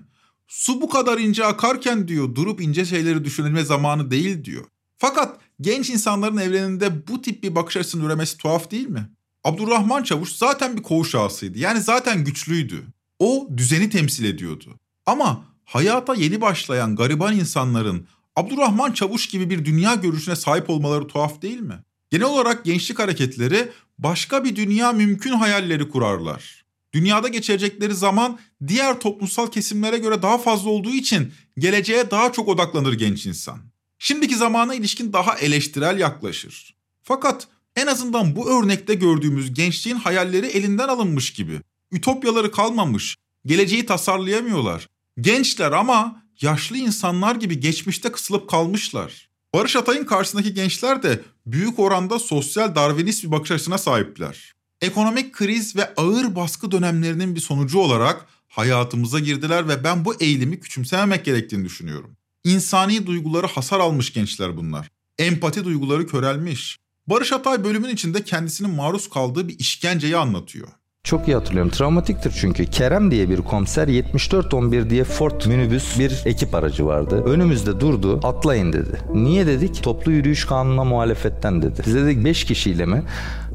Su 0.47 0.81
bu 0.81 0.89
kadar 0.89 1.17
ince 1.17 1.45
akarken 1.45 2.07
diyor 2.07 2.35
durup 2.35 2.61
ince 2.61 2.85
şeyleri 2.85 3.25
düşünülme 3.25 3.63
zamanı 3.63 4.11
değil 4.11 4.45
diyor. 4.45 4.65
Fakat 4.97 5.39
genç 5.61 5.89
insanların 5.89 6.37
evreninde 6.37 7.07
bu 7.07 7.21
tip 7.21 7.43
bir 7.43 7.55
bakış 7.55 7.77
açısının 7.77 8.05
üremesi 8.05 8.37
tuhaf 8.37 8.71
değil 8.71 8.87
mi? 8.87 9.09
Abdurrahman 9.43 10.03
Çavuş 10.03 10.31
zaten 10.31 10.77
bir 10.77 10.83
koğuş 10.83 11.15
ağasıydı. 11.15 11.59
Yani 11.59 11.81
zaten 11.81 12.23
güçlüydü. 12.23 12.83
O 13.19 13.47
düzeni 13.57 13.89
temsil 13.89 14.25
ediyordu. 14.25 14.79
Ama 15.05 15.45
hayata 15.65 16.15
yeni 16.15 16.41
başlayan 16.41 16.95
gariban 16.95 17.35
insanların 17.35 18.07
Abdurrahman 18.35 18.91
Çavuş 18.91 19.27
gibi 19.27 19.49
bir 19.49 19.65
dünya 19.65 19.95
görüşüne 19.95 20.35
sahip 20.35 20.69
olmaları 20.69 21.07
tuhaf 21.07 21.41
değil 21.41 21.59
mi? 21.59 21.83
Genel 22.09 22.25
olarak 22.25 22.65
gençlik 22.65 22.99
hareketleri 22.99 23.69
başka 23.97 24.43
bir 24.43 24.55
dünya 24.55 24.91
mümkün 24.91 25.31
hayalleri 25.31 25.89
kurarlar. 25.89 26.65
Dünyada 26.93 27.27
geçirecekleri 27.27 27.93
zaman 27.95 28.39
diğer 28.67 28.99
toplumsal 28.99 29.47
kesimlere 29.47 29.97
göre 29.97 30.21
daha 30.21 30.37
fazla 30.37 30.69
olduğu 30.69 30.93
için 30.93 31.33
geleceğe 31.57 32.11
daha 32.11 32.31
çok 32.31 32.47
odaklanır 32.47 32.93
genç 32.93 33.25
insan. 33.25 33.59
Şimdiki 33.99 34.35
zamana 34.35 34.75
ilişkin 34.75 35.13
daha 35.13 35.37
eleştirel 35.37 35.99
yaklaşır. 35.99 36.75
Fakat 37.03 37.47
en 37.77 37.87
azından 37.87 38.35
bu 38.35 38.49
örnekte 38.49 38.93
gördüğümüz 38.93 39.53
gençliğin 39.53 39.97
hayalleri 39.97 40.45
elinden 40.45 40.87
alınmış 40.87 41.33
gibi. 41.33 41.61
Ütopyaları 41.91 42.51
kalmamış, 42.51 43.15
geleceği 43.45 43.85
tasarlayamıyorlar. 43.85 44.87
Gençler 45.21 45.71
ama 45.71 46.23
yaşlı 46.41 46.77
insanlar 46.77 47.35
gibi 47.35 47.59
geçmişte 47.59 48.11
kısılıp 48.11 48.49
kalmışlar. 48.49 49.29
Barış 49.53 49.75
Atay'ın 49.75 50.05
karşısındaki 50.05 50.53
gençler 50.53 51.03
de 51.03 51.21
büyük 51.45 51.79
oranda 51.79 52.19
sosyal 52.19 52.75
darwinist 52.75 53.23
bir 53.23 53.31
bakış 53.31 53.51
açısına 53.51 53.77
sahipler. 53.77 54.53
Ekonomik 54.81 55.33
kriz 55.33 55.75
ve 55.75 55.95
ağır 55.95 56.35
baskı 56.35 56.71
dönemlerinin 56.71 57.35
bir 57.35 57.39
sonucu 57.39 57.79
olarak 57.79 58.25
hayatımıza 58.47 59.19
girdiler 59.19 59.67
ve 59.67 59.83
ben 59.83 60.05
bu 60.05 60.15
eğilimi 60.19 60.59
küçümsememek 60.59 61.25
gerektiğini 61.25 61.65
düşünüyorum. 61.65 62.17
İnsani 62.43 63.07
duyguları 63.07 63.47
hasar 63.47 63.79
almış 63.79 64.13
gençler 64.13 64.57
bunlar. 64.57 64.89
Empati 65.19 65.65
duyguları 65.65 66.07
körelmiş. 66.07 66.79
Barış 67.07 67.33
Atay 67.33 67.63
bölümün 67.63 67.89
içinde 67.89 68.23
kendisinin 68.23 68.71
maruz 68.71 69.09
kaldığı 69.09 69.47
bir 69.47 69.59
işkenceyi 69.59 70.17
anlatıyor. 70.17 70.67
Çok 71.03 71.27
iyi 71.27 71.35
hatırlıyorum. 71.35 71.71
Travmatiktir 71.71 72.31
çünkü. 72.41 72.65
Kerem 72.65 73.11
diye 73.11 73.29
bir 73.29 73.37
komiser 73.37 73.87
7411 73.87 74.89
diye 74.89 75.03
Ford 75.03 75.45
minibüs 75.45 75.99
bir 75.99 76.21
ekip 76.25 76.55
aracı 76.55 76.85
vardı. 76.85 77.23
Önümüzde 77.25 77.79
durdu. 77.79 78.19
Atlayın 78.23 78.73
dedi. 78.73 79.01
Niye 79.13 79.47
dedik? 79.47 79.83
Toplu 79.83 80.11
yürüyüş 80.11 80.45
kanununa 80.45 80.83
muhalefetten 80.83 81.61
dedi. 81.61 81.81
Biz 81.85 81.95
dedik 81.95 82.25
5 82.25 82.43
kişiyle 82.43 82.85
mi? 82.85 83.03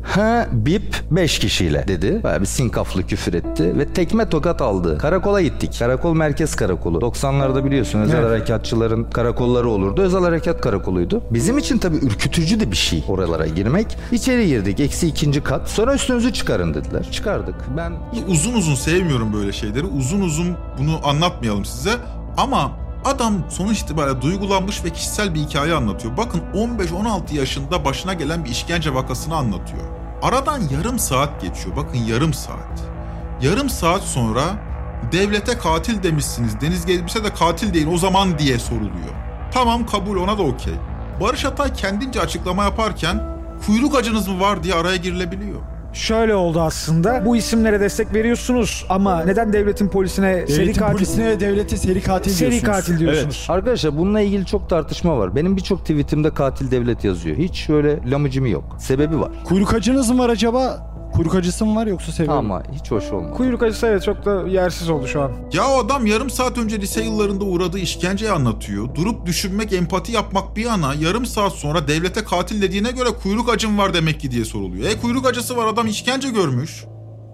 Ha 0.02 0.48
bip 0.52 1.02
5 1.10 1.38
kişiyle 1.38 1.84
dedi. 1.88 2.20
Baya 2.22 2.40
bir 2.40 2.46
sinkaflı 2.46 3.06
küfür 3.06 3.34
etti 3.34 3.78
ve 3.78 3.86
tekme 3.86 4.28
tokat 4.28 4.62
aldı. 4.62 4.98
Karakola 4.98 5.40
gittik. 5.42 5.76
Karakol 5.78 6.14
merkez 6.14 6.54
karakolu. 6.54 6.98
90'larda 6.98 7.64
biliyorsun 7.64 8.00
özel 8.00 8.18
evet. 8.18 8.30
harekatçıların 8.30 9.04
karakolları 9.04 9.68
olurdu. 9.68 10.02
Özel 10.02 10.20
harekat 10.20 10.60
karakoluydu. 10.60 11.22
Bizim 11.30 11.58
için 11.58 11.78
tabii 11.78 11.96
ürkütücü 11.96 12.60
de 12.60 12.70
bir 12.70 12.76
şey 12.76 13.04
oralara 13.08 13.46
girmek. 13.46 13.96
İçeri 14.12 14.46
girdik. 14.46 14.80
Eksi 14.80 15.06
ikinci 15.06 15.42
kat. 15.42 15.70
Sonra 15.70 15.94
üstünüzü 15.94 16.32
çıkarın 16.32 16.74
dediler. 16.74 17.08
Çıkardık. 17.12 17.54
Ben 17.76 17.92
uzun 18.28 18.54
uzun 18.54 18.74
sevmiyorum 18.74 19.32
böyle 19.32 19.52
şeyleri. 19.52 19.84
Uzun 19.84 20.20
uzun 20.20 20.56
bunu 20.78 21.00
anlatmayalım 21.04 21.64
size. 21.64 21.92
Ama 22.36 22.81
Adam 23.04 23.34
sonuç 23.50 23.80
itibariyle 23.80 24.22
duygulanmış 24.22 24.84
ve 24.84 24.90
kişisel 24.90 25.34
bir 25.34 25.40
hikaye 25.40 25.74
anlatıyor. 25.74 26.16
Bakın 26.16 26.42
15-16 26.54 27.34
yaşında 27.34 27.84
başına 27.84 28.14
gelen 28.14 28.44
bir 28.44 28.50
işkence 28.50 28.94
vakasını 28.94 29.36
anlatıyor. 29.36 29.82
Aradan 30.22 30.60
yarım 30.60 30.98
saat 30.98 31.42
geçiyor. 31.42 31.76
Bakın 31.76 31.98
yarım 31.98 32.34
saat. 32.34 32.82
Yarım 33.42 33.70
saat 33.70 34.02
sonra 34.02 34.42
devlete 35.12 35.58
katil 35.58 36.02
demişsiniz. 36.02 36.60
Deniz 36.60 36.86
Gezmiş'e 36.86 37.24
de 37.24 37.34
katil 37.34 37.74
değil 37.74 37.86
o 37.92 37.98
zaman 37.98 38.38
diye 38.38 38.58
soruluyor. 38.58 39.14
Tamam 39.52 39.86
kabul 39.86 40.16
ona 40.16 40.38
da 40.38 40.42
okey. 40.42 40.74
Barış 41.20 41.44
Atay 41.44 41.72
kendince 41.72 42.20
açıklama 42.20 42.64
yaparken 42.64 43.22
kuyruk 43.66 43.96
acınız 43.96 44.28
mı 44.28 44.40
var 44.40 44.62
diye 44.62 44.74
araya 44.74 44.96
girilebiliyor 44.96 45.60
şöyle 45.92 46.34
oldu 46.34 46.60
aslında. 46.60 47.24
Bu 47.26 47.36
isimlere 47.36 47.80
destek 47.80 48.14
veriyorsunuz 48.14 48.86
ama 48.88 49.24
neden 49.24 49.52
devletin 49.52 49.88
polisine 49.88 50.34
devletin 50.34 50.54
seri 50.54 50.72
katil 50.72 50.92
polisine 50.92 51.26
ve 51.28 51.40
devlete 51.40 51.76
seri 51.76 52.02
katil 52.02 52.30
seri 52.30 52.50
diyorsunuz? 52.50 52.72
katil 52.72 52.98
diyorsunuz. 52.98 53.36
Evet. 53.40 53.50
Arkadaşlar 53.50 53.98
bununla 53.98 54.20
ilgili 54.20 54.46
çok 54.46 54.68
tartışma 54.70 55.18
var. 55.18 55.36
Benim 55.36 55.56
birçok 55.56 55.80
tweetimde 55.80 56.30
katil 56.30 56.70
devlet 56.70 57.04
yazıyor. 57.04 57.36
Hiç 57.36 57.56
şöyle 57.56 58.10
lamıcımı 58.10 58.48
yok. 58.48 58.76
Sebebi 58.78 59.20
var. 59.20 59.30
Kuyruk 59.44 59.74
acınız 59.74 60.10
mı 60.10 60.18
var 60.18 60.28
acaba? 60.28 60.91
Kuyruk 61.12 61.34
acısı 61.34 61.66
mı 61.66 61.76
var 61.76 61.86
yoksa 61.86 62.12
seviyor 62.12 62.36
Ama 62.36 62.62
hiç 62.72 62.90
hoş 62.90 63.10
olmadı. 63.10 63.32
Kuyruk 63.34 63.62
acısı 63.62 63.86
evet 63.86 64.02
çok 64.02 64.24
da 64.24 64.48
yersiz 64.48 64.90
oldu 64.90 65.06
şu 65.06 65.22
an. 65.22 65.32
Ya 65.52 65.68
o 65.68 65.78
adam 65.78 66.06
yarım 66.06 66.30
saat 66.30 66.58
önce 66.58 66.80
lise 66.80 67.04
yıllarında 67.04 67.44
uğradığı 67.44 67.78
işkenceyi 67.78 68.30
anlatıyor. 68.30 68.94
Durup 68.94 69.26
düşünmek, 69.26 69.72
empati 69.72 70.12
yapmak 70.12 70.56
bir 70.56 70.64
yana 70.64 70.94
yarım 70.94 71.26
saat 71.26 71.52
sonra 71.52 71.88
devlete 71.88 72.24
katil 72.24 72.62
dediğine 72.62 72.90
göre 72.90 73.08
kuyruk 73.22 73.48
acım 73.48 73.78
var 73.78 73.94
demek 73.94 74.20
ki 74.20 74.30
diye 74.30 74.44
soruluyor. 74.44 74.90
E 74.90 75.00
kuyruk 75.00 75.26
acısı 75.26 75.56
var 75.56 75.66
adam 75.66 75.86
işkence 75.86 76.30
görmüş. 76.30 76.84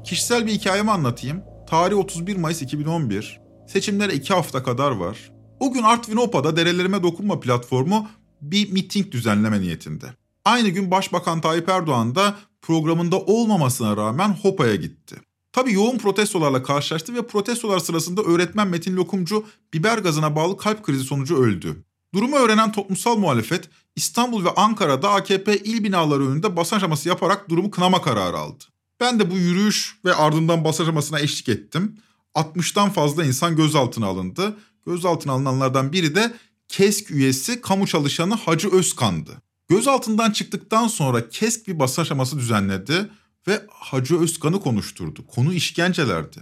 Kişisel 0.05 0.47
bir 0.47 0.53
hikayemi 0.53 0.91
anlatayım. 0.91 1.43
Tarih 1.71 1.99
31 1.99 2.37
Mayıs 2.37 2.63
2011. 2.63 3.41
Seçimlere 3.67 4.15
iki 4.15 4.35
hafta 4.35 4.63
kadar 4.63 4.91
var. 4.91 5.33
O 5.61 5.73
gün 5.73 5.83
Artvin 5.83 6.17
Opa'da 6.17 6.57
Derelerime 6.57 7.03
Dokunma 7.03 7.41
platformu 7.41 8.07
bir 8.41 8.73
miting 8.73 9.13
düzenleme 9.13 9.61
niyetinde. 9.61 10.07
Aynı 10.45 10.69
gün 10.69 10.91
Başbakan 10.91 11.41
Tayyip 11.41 11.69
Erdoğan 11.69 12.15
da 12.15 12.35
programında 12.69 13.21
olmamasına 13.21 13.97
rağmen 13.97 14.29
Hopa'ya 14.29 14.75
gitti. 14.75 15.17
Tabii 15.53 15.73
yoğun 15.73 15.99
protestolarla 15.99 16.63
karşılaştı 16.63 17.15
ve 17.15 17.27
protestolar 17.27 17.79
sırasında 17.79 18.23
öğretmen 18.23 18.69
Metin 18.69 18.97
Lokumcu 18.97 19.45
biber 19.75 19.99
gazına 19.99 20.37
bağlı 20.37 20.57
kalp 20.57 20.83
krizi 20.83 21.05
sonucu 21.05 21.37
öldü. 21.37 21.85
Durumu 22.15 22.37
öğrenen 22.37 22.73
toplumsal 22.73 23.17
muhalefet 23.17 23.69
İstanbul 23.97 24.45
ve 24.45 24.51
Ankara'da 24.51 25.11
AKP 25.11 25.59
il 25.59 25.85
binaları 25.85 26.29
önünde 26.29 26.57
basın 26.57 26.77
aşaması 26.77 27.09
yaparak 27.09 27.49
durumu 27.49 27.71
kınama 27.71 28.03
kararı 28.03 28.39
aldı. 28.39 28.65
Ben 29.01 29.21
de 29.21 29.31
bu 29.31 29.35
yürüyüş 29.39 29.97
ve 30.05 30.15
ardından 30.15 30.65
basın 30.65 30.85
aşamasına 30.85 31.21
eşlik 31.21 31.49
ettim. 31.49 31.99
60'tan 32.35 32.91
fazla 32.91 33.25
insan 33.25 33.57
gözaltına 33.57 34.07
alındı. 34.07 34.57
Gözaltına 34.87 35.33
alınanlardan 35.33 35.93
biri 35.93 36.15
de 36.15 36.33
KESK 36.69 37.11
üyesi 37.11 37.61
kamu 37.61 37.87
çalışanı 37.87 38.35
Hacı 38.35 38.71
Özkan'dı. 38.71 39.43
Gözaltından 39.69 40.31
çıktıktan 40.31 40.87
sonra 40.89 41.29
KESK 41.29 41.69
bir 41.69 41.79
basın 41.79 42.03
aşaması 42.03 42.39
düzenledi 42.39 43.11
ve 43.49 43.61
Hacı 43.69 44.21
Özkan'ı 44.21 44.61
konuşturdu. 44.61 45.27
Konu 45.27 45.53
işkencelerdi. 45.53 46.39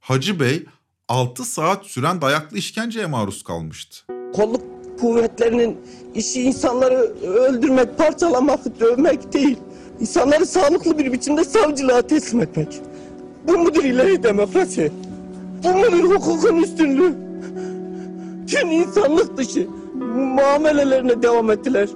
Hacı 0.00 0.40
Bey 0.40 0.66
6 1.08 1.44
saat 1.44 1.86
süren 1.86 2.22
dayaklı 2.22 2.58
işkenceye 2.58 3.06
maruz 3.06 3.42
kalmıştı. 3.42 3.96
Kolluk 4.34 4.62
kuvvetlerinin 5.00 5.76
işi 6.14 6.42
insanları 6.42 6.96
öldürmek, 7.22 7.98
parçalamak, 7.98 8.80
dövmek 8.80 9.32
değil. 9.32 9.56
İnsanları 10.00 10.46
sağlıklı 10.46 10.98
bir 10.98 11.12
biçimde 11.12 11.44
savcılığa 11.44 12.02
teslim 12.02 12.40
etmek. 12.40 12.80
Bu 13.48 13.58
mudur 13.58 13.84
ilahi 13.84 14.22
demokrasi? 14.22 14.92
Bu 15.64 15.68
mudur 15.68 16.14
hukukun 16.14 16.56
üstünlüğü? 16.56 17.14
Tüm 18.46 18.70
insanlık 18.70 19.36
dışı 19.36 19.68
muamelelerine 20.14 21.22
devam 21.22 21.50
ettiler. 21.50 21.88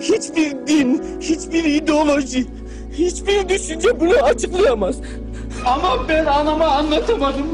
Hiçbir 0.00 0.66
din, 0.66 1.02
hiçbir 1.20 1.64
ideoloji, 1.64 2.46
hiçbir 2.92 3.48
düşünce 3.48 4.00
bunu 4.00 4.12
açıklayamaz. 4.14 4.96
Ama 5.66 6.08
ben 6.08 6.26
anama 6.26 6.66
anlatamadım. 6.66 7.46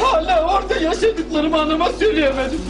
Hala 0.00 0.56
orada 0.56 0.76
yaşadıklarımı 0.76 1.60
anama 1.60 1.92
söyleyemedim. 1.92 2.60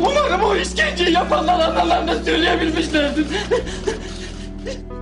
Umarım 0.00 0.42
o 0.42 0.56
işkenceyi 0.56 1.12
yapanlar 1.12 1.60
analarına 1.60 2.24
söyleyebilmişlerdir. 2.24 3.26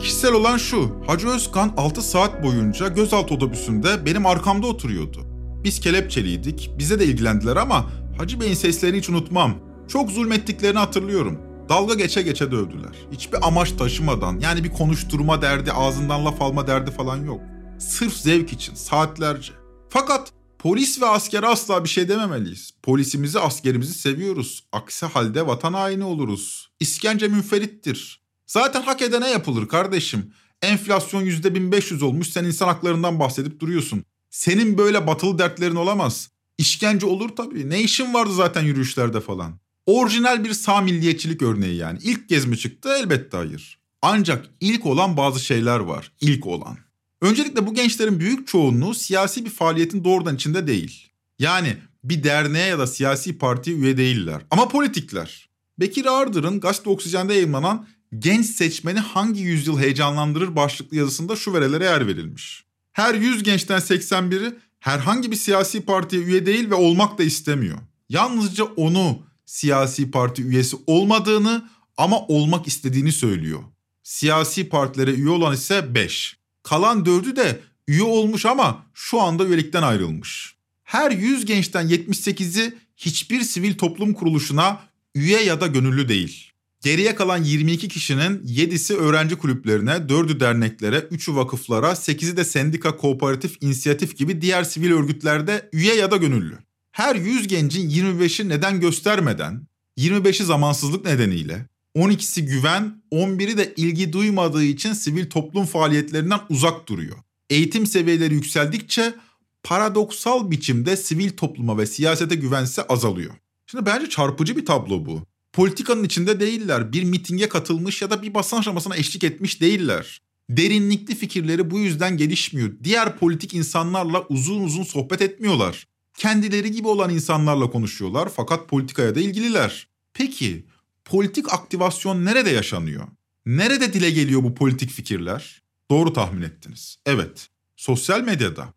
Kişisel 0.01 0.33
olan 0.33 0.57
şu, 0.57 1.03
Hacı 1.07 1.29
Özkan 1.29 1.73
6 1.77 2.03
saat 2.03 2.43
boyunca 2.43 2.89
gözaltı 2.89 3.35
otobüsünde 3.35 4.07
benim 4.07 4.27
arkamda 4.27 4.67
oturuyordu. 4.67 5.19
Biz 5.65 5.81
kelepçeliydik, 5.81 6.71
bize 6.79 7.01
de 7.01 7.05
ilgilendiler 7.05 7.57
ama 7.57 7.85
Hacı 8.19 8.41
Bey'in 8.41 8.55
seslerini 8.55 8.99
hiç 8.99 9.09
unutmam. 9.09 9.55
Çok 9.89 10.11
zulmettiklerini 10.11 10.79
hatırlıyorum. 10.79 11.48
Dalga 11.69 11.95
geçe 11.95 12.23
geçe 12.23 12.51
dövdüler. 12.51 12.97
Hiçbir 13.13 13.47
amaç 13.47 13.73
taşımadan, 13.73 14.41
yani 14.41 14.65
bir 14.65 14.73
konuşturma 14.73 15.43
derdi, 15.43 15.73
ağzından 15.73 16.25
laf 16.25 16.43
alma 16.43 16.67
derdi 16.67 16.91
falan 16.91 17.25
yok. 17.25 17.41
Sırf 17.79 18.13
zevk 18.13 18.53
için, 18.53 18.75
saatlerce. 18.75 19.53
Fakat 19.89 20.33
polis 20.59 21.03
ve 21.03 21.07
askere 21.07 21.47
asla 21.47 21.85
bir 21.85 21.89
şey 21.89 22.09
dememeliyiz. 22.09 22.71
Polisimizi, 22.83 23.41
askerimizi 23.41 23.95
seviyoruz. 23.95 24.65
Aksi 24.73 25.07
halde 25.07 25.47
vatan 25.47 25.73
haini 25.73 26.05
oluruz. 26.05 26.71
İskence 26.81 27.29
münferittir. 27.29 28.23
Zaten 28.47 28.83
hak 28.83 29.03
edene 29.03 29.31
yapılır 29.31 29.69
kardeşim. 29.69 30.33
Enflasyon 30.63 31.23
yüzde 31.23 31.55
1500 31.55 32.03
olmuş 32.03 32.29
sen 32.29 32.45
insan 32.45 32.67
haklarından 32.67 33.21
bahsedip 33.21 33.61
duruyorsun. 33.61 34.05
Senin 34.31 34.79
böyle 34.79 35.07
batılı 35.07 35.39
dertlerin 35.39 35.77
olamaz. 35.77 36.31
İşkence 36.59 37.07
olur 37.07 37.29
tabii. 37.37 37.71
Ne 37.71 37.81
işin 37.81 38.15
vardı 38.15 38.35
zaten 38.35 38.63
yürüyüşlerde 38.63 39.21
falan. 39.21 39.68
Orijinal 39.89 40.45
bir 40.45 40.53
sağ 40.53 40.81
milliyetçilik 40.81 41.43
örneği 41.43 41.77
yani. 41.77 41.99
İlk 42.03 42.29
kez 42.29 42.47
mi 42.47 42.59
çıktı? 42.59 42.89
Elbette 43.01 43.37
hayır. 43.37 43.79
Ancak 44.03 44.47
ilk 44.61 44.87
olan 44.87 45.17
bazı 45.17 45.41
şeyler 45.41 45.79
var. 45.79 46.13
İlk 46.21 46.47
olan. 46.47 46.79
Öncelikle 47.23 47.67
bu 47.67 47.75
gençlerin 47.75 48.21
büyük 48.21 48.49
çoğunluğu 48.49 48.95
siyasi 48.95 49.45
bir 49.45 49.51
faaliyetin 49.51 50.05
doğrudan 50.05 50.35
içinde 50.35 50.67
değil. 50.67 51.09
Yani 51.39 51.77
bir 52.05 52.23
derneğe 52.25 52.67
ya 52.67 52.79
da 52.79 52.87
siyasi 52.87 53.39
partiye 53.39 53.77
üye 53.77 53.97
değiller. 53.97 54.43
Ama 54.51 54.69
politikler. 54.69 55.49
Bekir 55.81 56.07
Ardır'ın 56.07 56.61
Gazete 56.61 56.91
Oksijen'de 56.91 57.35
yayınlanan 57.35 57.87
Genç 58.19 58.47
seçmeni 58.47 58.99
hangi 58.99 59.41
yüzyıl 59.41 59.79
heyecanlandırır 59.79 60.57
başlıklı 60.57 60.97
yazısında 60.97 61.37
şu 61.37 61.53
verelere 61.53 61.85
yer 61.85 62.07
verilmiş. 62.07 62.65
Her 62.93 63.15
100 63.15 63.43
gençten 63.43 63.81
81'i 63.81 64.55
herhangi 64.81 65.31
bir 65.31 65.37
siyasi 65.37 65.81
partiye 65.81 66.23
üye 66.23 66.47
değil 66.47 66.71
ve 66.71 66.75
olmak 66.75 67.19
da 67.19 67.23
istemiyor. 67.23 67.79
Yalnızca 68.09 68.65
onu 68.65 69.28
siyasi 69.49 70.11
parti 70.11 70.43
üyesi 70.43 70.77
olmadığını 70.87 71.69
ama 71.97 72.27
olmak 72.27 72.67
istediğini 72.67 73.13
söylüyor. 73.13 73.61
Siyasi 74.03 74.69
partilere 74.69 75.11
üye 75.11 75.31
olan 75.31 75.55
ise 75.55 75.95
5. 75.95 76.37
Kalan 76.63 77.05
4'ü 77.05 77.37
de 77.37 77.61
üye 77.89 78.03
olmuş 78.03 78.47
ama 78.47 78.87
şu 78.95 79.21
anda 79.21 79.47
üyelikten 79.47 79.83
ayrılmış. 79.83 80.55
Her 80.85 81.11
100 81.11 81.45
gençten 81.45 81.89
78'i 81.89 82.75
hiçbir 82.97 83.41
sivil 83.41 83.79
toplum 83.79 84.15
kuruluşuna 84.15 84.81
üye 85.15 85.43
ya 85.43 85.61
da 85.61 85.67
gönüllü 85.67 86.09
değil. 86.09 86.53
Geriye 86.81 87.15
kalan 87.15 87.45
22 87.45 87.89
kişinin 87.89 88.39
7'si 88.39 88.95
öğrenci 88.95 89.37
kulüplerine, 89.37 89.91
4'ü 89.91 90.41
derneklere, 90.41 90.99
3'ü 90.99 91.35
vakıflara, 91.35 91.91
8'i 91.91 92.37
de 92.37 92.45
sendika, 92.45 92.97
kooperatif, 92.97 93.57
inisiyatif 93.61 94.17
gibi 94.17 94.41
diğer 94.41 94.65
sivil 94.65 94.93
örgütlerde 94.93 95.69
üye 95.73 95.95
ya 95.95 96.11
da 96.11 96.17
gönüllü. 96.17 96.68
Her 96.99 97.15
100 97.15 97.49
gencin 97.49 97.91
25'i 97.91 98.49
neden 98.49 98.81
göstermeden, 98.81 99.67
25'i 99.99 100.45
zamansızlık 100.45 101.05
nedeniyle, 101.05 101.67
12'si 101.97 102.41
güven, 102.41 103.03
11'i 103.13 103.57
de 103.57 103.75
ilgi 103.77 104.13
duymadığı 104.13 104.65
için 104.65 104.93
sivil 104.93 105.31
toplum 105.31 105.67
faaliyetlerinden 105.67 106.41
uzak 106.49 106.89
duruyor. 106.89 107.17
Eğitim 107.51 107.87
seviyeleri 107.87 108.35
yükseldikçe 108.35 109.15
paradoksal 109.63 110.51
biçimde 110.51 110.97
sivil 110.97 111.31
topluma 111.31 111.79
ve 111.79 111.87
siyasete 111.87 112.35
güvense 112.35 112.83
azalıyor. 112.83 113.35
Şimdi 113.67 113.87
bence 113.87 114.09
çarpıcı 114.09 114.57
bir 114.57 114.67
tablo 114.67 115.07
bu. 115.07 115.23
Politikanın 115.53 116.05
içinde 116.05 116.41
değiller. 116.41 116.93
Bir 116.93 117.05
mitinge 117.05 117.49
katılmış 117.49 118.03
ya 118.03 118.11
da 118.11 118.23
bir 118.23 118.35
basın 118.35 118.57
aşamasına 118.57 118.97
eşlik 118.97 119.25
etmiş 119.25 119.61
değiller. 119.61 120.21
Derinlikli 120.51 121.15
fikirleri 121.15 121.71
bu 121.71 121.79
yüzden 121.79 122.17
gelişmiyor. 122.17 122.71
Diğer 122.85 123.19
politik 123.19 123.55
insanlarla 123.55 124.27
uzun 124.29 124.65
uzun 124.65 124.83
sohbet 124.83 125.23
etmiyorlar. 125.23 125.88
Kendileri 126.19 126.73
gibi 126.73 126.89
olan 126.89 127.11
insanlarla 127.11 127.71
konuşuyorlar 127.71 128.29
fakat 128.37 128.69
politikaya 128.69 129.15
da 129.15 129.21
ilgililer. 129.21 129.89
Peki 130.15 130.67
politik 131.05 131.53
aktivasyon 131.53 132.25
nerede 132.25 132.51
yaşanıyor? 132.51 133.05
Nerede 133.47 133.93
dile 133.93 134.11
geliyor 134.11 134.43
bu 134.43 134.55
politik 134.55 134.91
fikirler? 134.91 135.63
Doğru 135.91 136.13
tahmin 136.13 136.43
ettiniz. 136.43 136.97
Evet, 137.07 137.49
sosyal 137.77 138.21
medyada. 138.21 138.75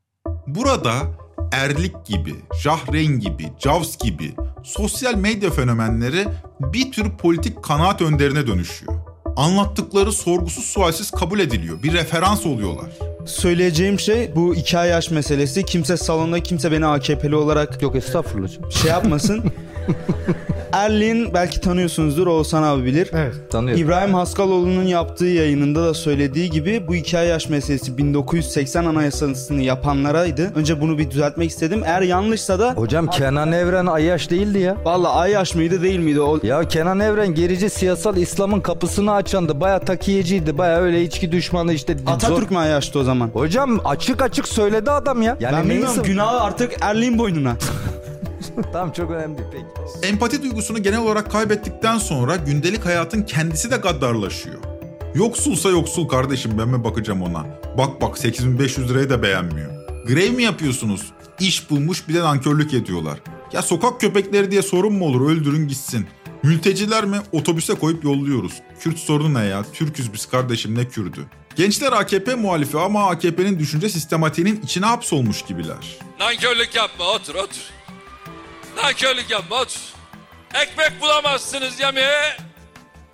Burada 0.48 1.18
Erlik 1.52 2.06
gibi, 2.06 2.36
Jahren 2.64 3.20
gibi, 3.20 3.52
Javs 3.60 3.98
gibi 3.98 4.34
sosyal 4.64 5.16
medya 5.16 5.52
fenomenleri 5.52 6.28
bir 6.60 6.92
tür 6.92 7.18
politik 7.18 7.64
kanaat 7.64 8.02
önderine 8.02 8.48
dönüşüyor. 8.48 9.11
Anlattıkları 9.36 10.12
sorgusuz 10.12 10.66
sualsiz 10.66 11.12
kabul 11.12 11.40
ediliyor. 11.40 11.84
Bir 11.84 11.94
referans 11.94 12.46
oluyorlar. 12.46 12.86
Söyleyeceğim 13.26 14.00
şey 14.00 14.32
bu 14.36 14.56
iki 14.56 14.78
ay 14.78 14.90
yaş 14.90 15.12
meselesi. 15.12 15.66
Kimse 15.66 15.98
salonda 15.98 16.44
kimse 16.44 16.72
beni 16.72 16.86
AKP'li 16.86 17.36
olarak 17.36 17.82
Yok 17.82 17.96
estağfurullah. 17.96 18.50
şey 18.72 18.92
yapmasın. 18.92 19.44
Erlin 20.74 21.34
belki 21.34 21.62
tanıyorsunuzdur 21.62 22.28
Oğuzhan 22.28 22.64
abi 22.64 22.86
bilir. 22.86 23.10
Evet 23.14 23.34
tanıyorum. 23.52 23.84
İbrahim 23.84 24.14
Haskaloğlu'nun 24.14 24.84
yaptığı 24.84 25.26
yayınında 25.26 25.84
da 25.84 25.94
söylediği 25.94 26.50
gibi 26.50 26.88
bu 26.88 26.96
iki 26.96 27.18
ay 27.18 27.28
yaş 27.28 27.50
meselesi 27.50 27.98
1980 27.98 28.86
anayasasını 28.86 29.62
yapanlaraydı. 29.62 30.52
Önce 30.56 30.82
bunu 30.82 30.98
bir 30.98 31.12
düzeltmek 31.12 31.50
istedim. 31.50 31.82
Eğer 31.86 32.02
yanlışsa 32.02 32.60
da 32.60 32.74
Hocam 32.74 33.08
Kenan 33.08 33.52
Evren 33.52 33.86
Ayyaş 33.86 34.30
değildi 34.30 34.60
ya. 34.60 34.78
Valla 34.86 35.14
Ayyaş 35.16 35.56
mıydı 35.56 35.82
değil 35.84 36.00
miydi? 36.00 36.22
O... 36.22 36.40
Ya 36.44 36.68
Kenan 36.68 37.00
Evren 37.00 37.34
gerici 37.34 37.70
siyasal 37.70 38.18
İslam'ın 38.18 38.62
kapısını 38.62 39.11
açandı. 39.14 39.60
Baya 39.62 39.80
takiyeciydi. 39.80 40.58
Baya 40.58 40.78
öyle 40.78 41.04
içki 41.04 41.32
düşmanı 41.32 41.74
işte. 41.74 41.98
Atatürk 42.08 42.52
mü 42.52 42.58
Ayyaş'tı 42.58 43.00
o 43.00 43.04
zaman? 43.04 43.28
Hocam 43.28 43.80
açık 43.86 44.22
açık 44.22 44.48
söyledi 44.48 44.92
adam 44.92 45.22
ya. 45.22 45.38
Yani 45.40 45.58
ben 45.58 45.70
bilmiyorum 45.70 45.96
neyse- 45.98 46.12
günahı 46.12 46.42
artık 46.42 46.74
Erlin 46.82 47.18
boynuna. 47.18 47.56
tamam 48.74 48.92
çok 48.92 49.12
önemli 49.12 49.38
peki. 49.52 50.08
Empati 50.08 50.44
duygusunu 50.44 50.84
genel 50.84 51.00
olarak 51.00 51.32
kaybettikten 51.32 51.98
sonra 51.98 52.36
gündelik 52.36 52.86
hayatın 52.86 53.22
kendisi 53.24 53.72
de 53.72 53.78
gaddarlaşıyor. 53.78 54.58
Yoksulsa 55.16 55.70
yoksul 55.70 56.08
kardeşim 56.08 56.52
ben 56.58 56.68
mi 56.70 56.84
bakacağım 56.84 57.22
ona? 57.22 57.46
Bak 57.78 58.02
bak 58.02 58.18
8500 58.18 58.90
lirayı 58.90 59.10
da 59.10 59.24
beğenmiyor. 59.24 59.72
Grev 60.08 60.32
mi 60.32 60.44
yapıyorsunuz? 60.44 61.02
İş 61.40 61.70
bulmuş 61.70 62.08
bir 62.08 62.14
de 62.14 62.20
nankörlük 62.22 62.74
ediyorlar. 62.74 63.18
Ya 63.54 63.62
sokak 63.62 64.02
köpekleri 64.02 64.52
diye 64.52 64.62
sorun 64.62 64.94
mu 64.94 65.06
olur 65.06 65.32
öldürün 65.32 65.68
gitsin. 65.68 66.08
Mülteciler 66.44 67.06
mi? 67.06 67.18
Otobüse 67.32 67.74
koyup 67.76 68.04
yolluyoruz. 68.04 68.54
Kürt 68.80 68.98
sorunu 69.00 69.34
ne 69.40 69.46
ya? 69.46 69.64
Türküz 69.74 70.14
biz 70.14 70.26
kardeşim 70.26 70.78
ne 70.78 70.88
Kürdü? 70.88 71.26
Gençler 71.56 71.92
AKP 71.92 72.36
muhalifi 72.36 72.78
ama 72.78 73.10
AKP'nin 73.10 73.60
düşünce 73.60 73.90
sistematiğinin 73.90 74.62
içine 74.62 74.86
hapsolmuş 74.86 75.42
gibiler. 75.42 75.98
Nankörlük 76.20 76.76
yapma 76.76 77.06
otur 77.06 77.36
otur. 77.36 77.62
Nankörlük 78.84 79.30
yapma 79.32 79.56
otur. 79.56 79.80
Ekmek 80.54 81.02
bulamazsınız 81.02 81.80
yemeğe. 81.80 82.38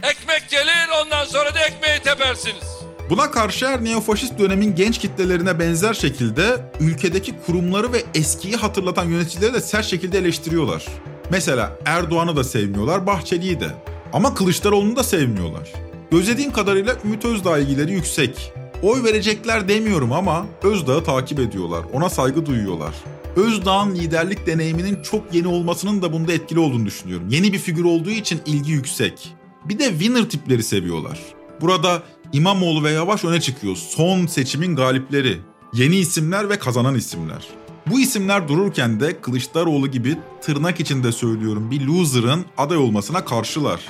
Ekmek 0.04 0.50
gelir 0.50 0.88
ondan 1.04 1.26
sonra 1.26 1.56
da 1.56 1.60
ekmeği 1.60 2.00
tepersiniz. 2.00 2.77
Buna 3.10 3.32
karşı 3.32 3.68
her 3.68 3.84
neofaşist 3.84 4.40
dönemin 4.40 4.76
genç 4.76 4.98
kitlelerine 4.98 5.60
benzer 5.60 5.94
şekilde 5.94 6.72
ülkedeki 6.80 7.34
kurumları 7.46 7.94
ve 7.94 8.04
eskiyi 8.16 8.56
hatırlatan 8.56 9.06
yöneticileri 9.06 9.54
de 9.54 9.62
sert 9.62 9.86
şekilde 9.86 10.18
eleştiriyorlar. 10.18 10.86
Mesela 11.32 11.78
Erdoğan'ı 11.86 12.36
da 12.36 12.44
sevmiyorlar, 12.44 13.08
Bahçeli'yi 13.08 13.60
de. 13.60 13.70
Ama 14.14 14.34
Kılıçdaroğlu'nu 14.34 14.96
da 14.96 15.04
sevmiyorlar. 15.04 15.74
Gözlediğim 16.12 16.52
kadarıyla 16.52 16.96
Ümit 17.06 17.26
Özdağ 17.26 17.58
ilgileri 17.58 17.94
yüksek. 17.94 18.54
Oy 18.84 19.04
verecekler 19.04 19.68
demiyorum 19.68 20.12
ama 20.12 20.46
Özdağ'ı 20.64 21.04
takip 21.04 21.40
ediyorlar, 21.40 21.86
ona 21.94 22.10
saygı 22.10 22.46
duyuyorlar. 22.46 22.94
Özdağ'ın 23.36 23.96
liderlik 23.96 24.48
deneyiminin 24.48 25.02
çok 25.04 25.34
yeni 25.34 25.48
olmasının 25.48 26.02
da 26.02 26.14
bunda 26.14 26.34
etkili 26.34 26.60
olduğunu 26.60 26.86
düşünüyorum. 26.86 27.28
Yeni 27.30 27.54
bir 27.54 27.60
figür 27.60 27.84
olduğu 27.84 28.10
için 28.10 28.42
ilgi 28.46 28.72
yüksek. 28.72 29.36
Bir 29.66 29.80
de 29.80 29.90
winner 29.90 30.30
tipleri 30.30 30.64
seviyorlar. 30.64 31.20
Burada 31.62 32.04
İmamoğlu 32.34 32.84
ve 32.84 32.92
Yavaş 32.92 33.26
öne 33.26 33.42
çıkıyor. 33.42 33.76
Son 33.76 34.26
seçimin 34.26 34.76
galipleri. 34.76 35.38
Yeni 35.74 35.96
isimler 35.96 36.50
ve 36.50 36.60
kazanan 36.60 36.96
isimler. 36.96 37.48
Bu 37.88 38.00
isimler 38.00 38.48
dururken 38.48 39.00
de 39.00 39.22
Kılıçdaroğlu 39.22 39.88
gibi 39.88 40.18
tırnak 40.42 40.80
içinde 40.80 41.12
söylüyorum 41.12 41.72
bir 41.72 41.82
loser'ın 41.82 42.46
aday 42.58 42.78
olmasına 42.78 43.26
karşılar. 43.26 43.82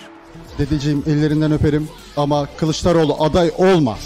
Dedeciğim 0.58 1.04
ellerinden 1.08 1.52
öperim 1.52 1.90
ama 2.18 2.48
Kılıçdaroğlu 2.58 3.24
aday 3.24 3.52
olma. 3.58 3.98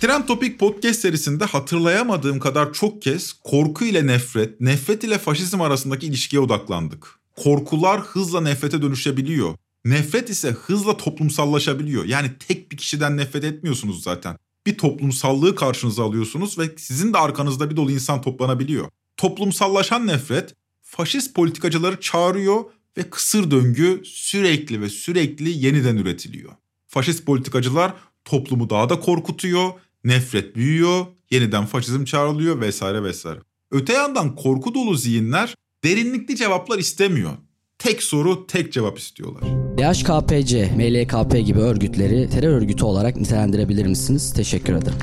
Trend 0.00 0.24
Topic 0.24 0.56
podcast 0.56 1.00
serisinde 1.00 1.44
hatırlayamadığım 1.44 2.38
kadar 2.40 2.72
çok 2.72 3.02
kez 3.02 3.32
korku 3.32 3.84
ile 3.84 4.06
nefret, 4.06 4.60
nefret 4.60 5.04
ile 5.04 5.18
faşizm 5.18 5.60
arasındaki 5.60 6.06
ilişkiye 6.06 6.42
odaklandık. 6.42 7.18
Korkular 7.36 8.00
hızla 8.00 8.40
nefrete 8.40 8.82
dönüşebiliyor. 8.82 9.54
Nefret 9.84 10.30
ise 10.30 10.50
hızla 10.50 10.96
toplumsallaşabiliyor. 10.96 12.04
Yani 12.04 12.30
tek 12.48 12.72
bir 12.72 12.76
kişiden 12.76 13.16
nefret 13.16 13.44
etmiyorsunuz 13.44 14.02
zaten. 14.02 14.36
Bir 14.66 14.78
toplumsallığı 14.78 15.54
karşınıza 15.54 16.04
alıyorsunuz 16.04 16.58
ve 16.58 16.70
sizin 16.76 17.12
de 17.12 17.18
arkanızda 17.18 17.70
bir 17.70 17.76
dolu 17.76 17.90
insan 17.90 18.20
toplanabiliyor. 18.20 18.88
Toplumsallaşan 19.16 20.06
nefret 20.06 20.54
faşist 20.82 21.34
politikacıları 21.34 22.00
çağırıyor 22.00 22.64
ve 22.96 23.10
kısır 23.10 23.50
döngü 23.50 24.02
sürekli 24.04 24.80
ve 24.80 24.88
sürekli 24.88 25.64
yeniden 25.64 25.96
üretiliyor. 25.96 26.52
Faşist 26.86 27.26
politikacılar 27.26 27.94
toplumu 28.24 28.70
daha 28.70 28.88
da 28.88 29.00
korkutuyor, 29.00 29.70
nefret 30.04 30.56
büyüyor, 30.56 31.06
yeniden 31.30 31.66
faşizm 31.66 32.04
çağrılıyor 32.04 32.60
vesaire 32.60 33.02
vesaire. 33.02 33.40
Öte 33.70 33.92
yandan 33.92 34.34
korku 34.34 34.74
dolu 34.74 34.94
zihinler 34.94 35.54
derinlikli 35.84 36.36
cevaplar 36.36 36.78
istemiyor. 36.78 37.32
Tek 37.78 38.02
soru, 38.02 38.46
tek 38.46 38.72
cevap 38.72 38.98
istiyorlar. 38.98 39.42
DHKPC, 39.78 40.70
MLKP 40.76 41.46
gibi 41.46 41.58
örgütleri 41.60 42.30
terör 42.30 42.52
örgütü 42.52 42.84
olarak 42.84 43.16
nitelendirebilir 43.16 43.86
misiniz? 43.86 44.32
Teşekkür 44.32 44.72
ederim. 44.72 44.98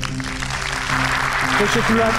Teşekkürler. 1.59 2.11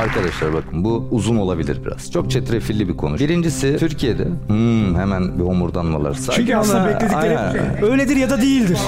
Arkadaşlar 0.00 0.52
bakın 0.52 0.84
bu 0.84 1.08
uzun 1.10 1.36
olabilir 1.36 1.78
biraz. 1.86 2.12
Çok 2.12 2.30
çetrefilli 2.30 2.88
bir 2.88 2.96
konu. 2.96 3.18
Birincisi 3.18 3.76
Türkiye'de 3.78 4.28
hmm, 4.46 4.98
hemen 4.98 5.38
bir 5.38 5.44
homurdanmalar. 5.44 6.14
Sakin 6.14 6.40
Çünkü 6.40 6.56
aslında 6.56 6.88
bekledikleri 6.88 7.38
Aynen. 7.38 7.82
öyledir 7.82 8.16
ya 8.16 8.30
da 8.30 8.42
değildir. 8.42 8.78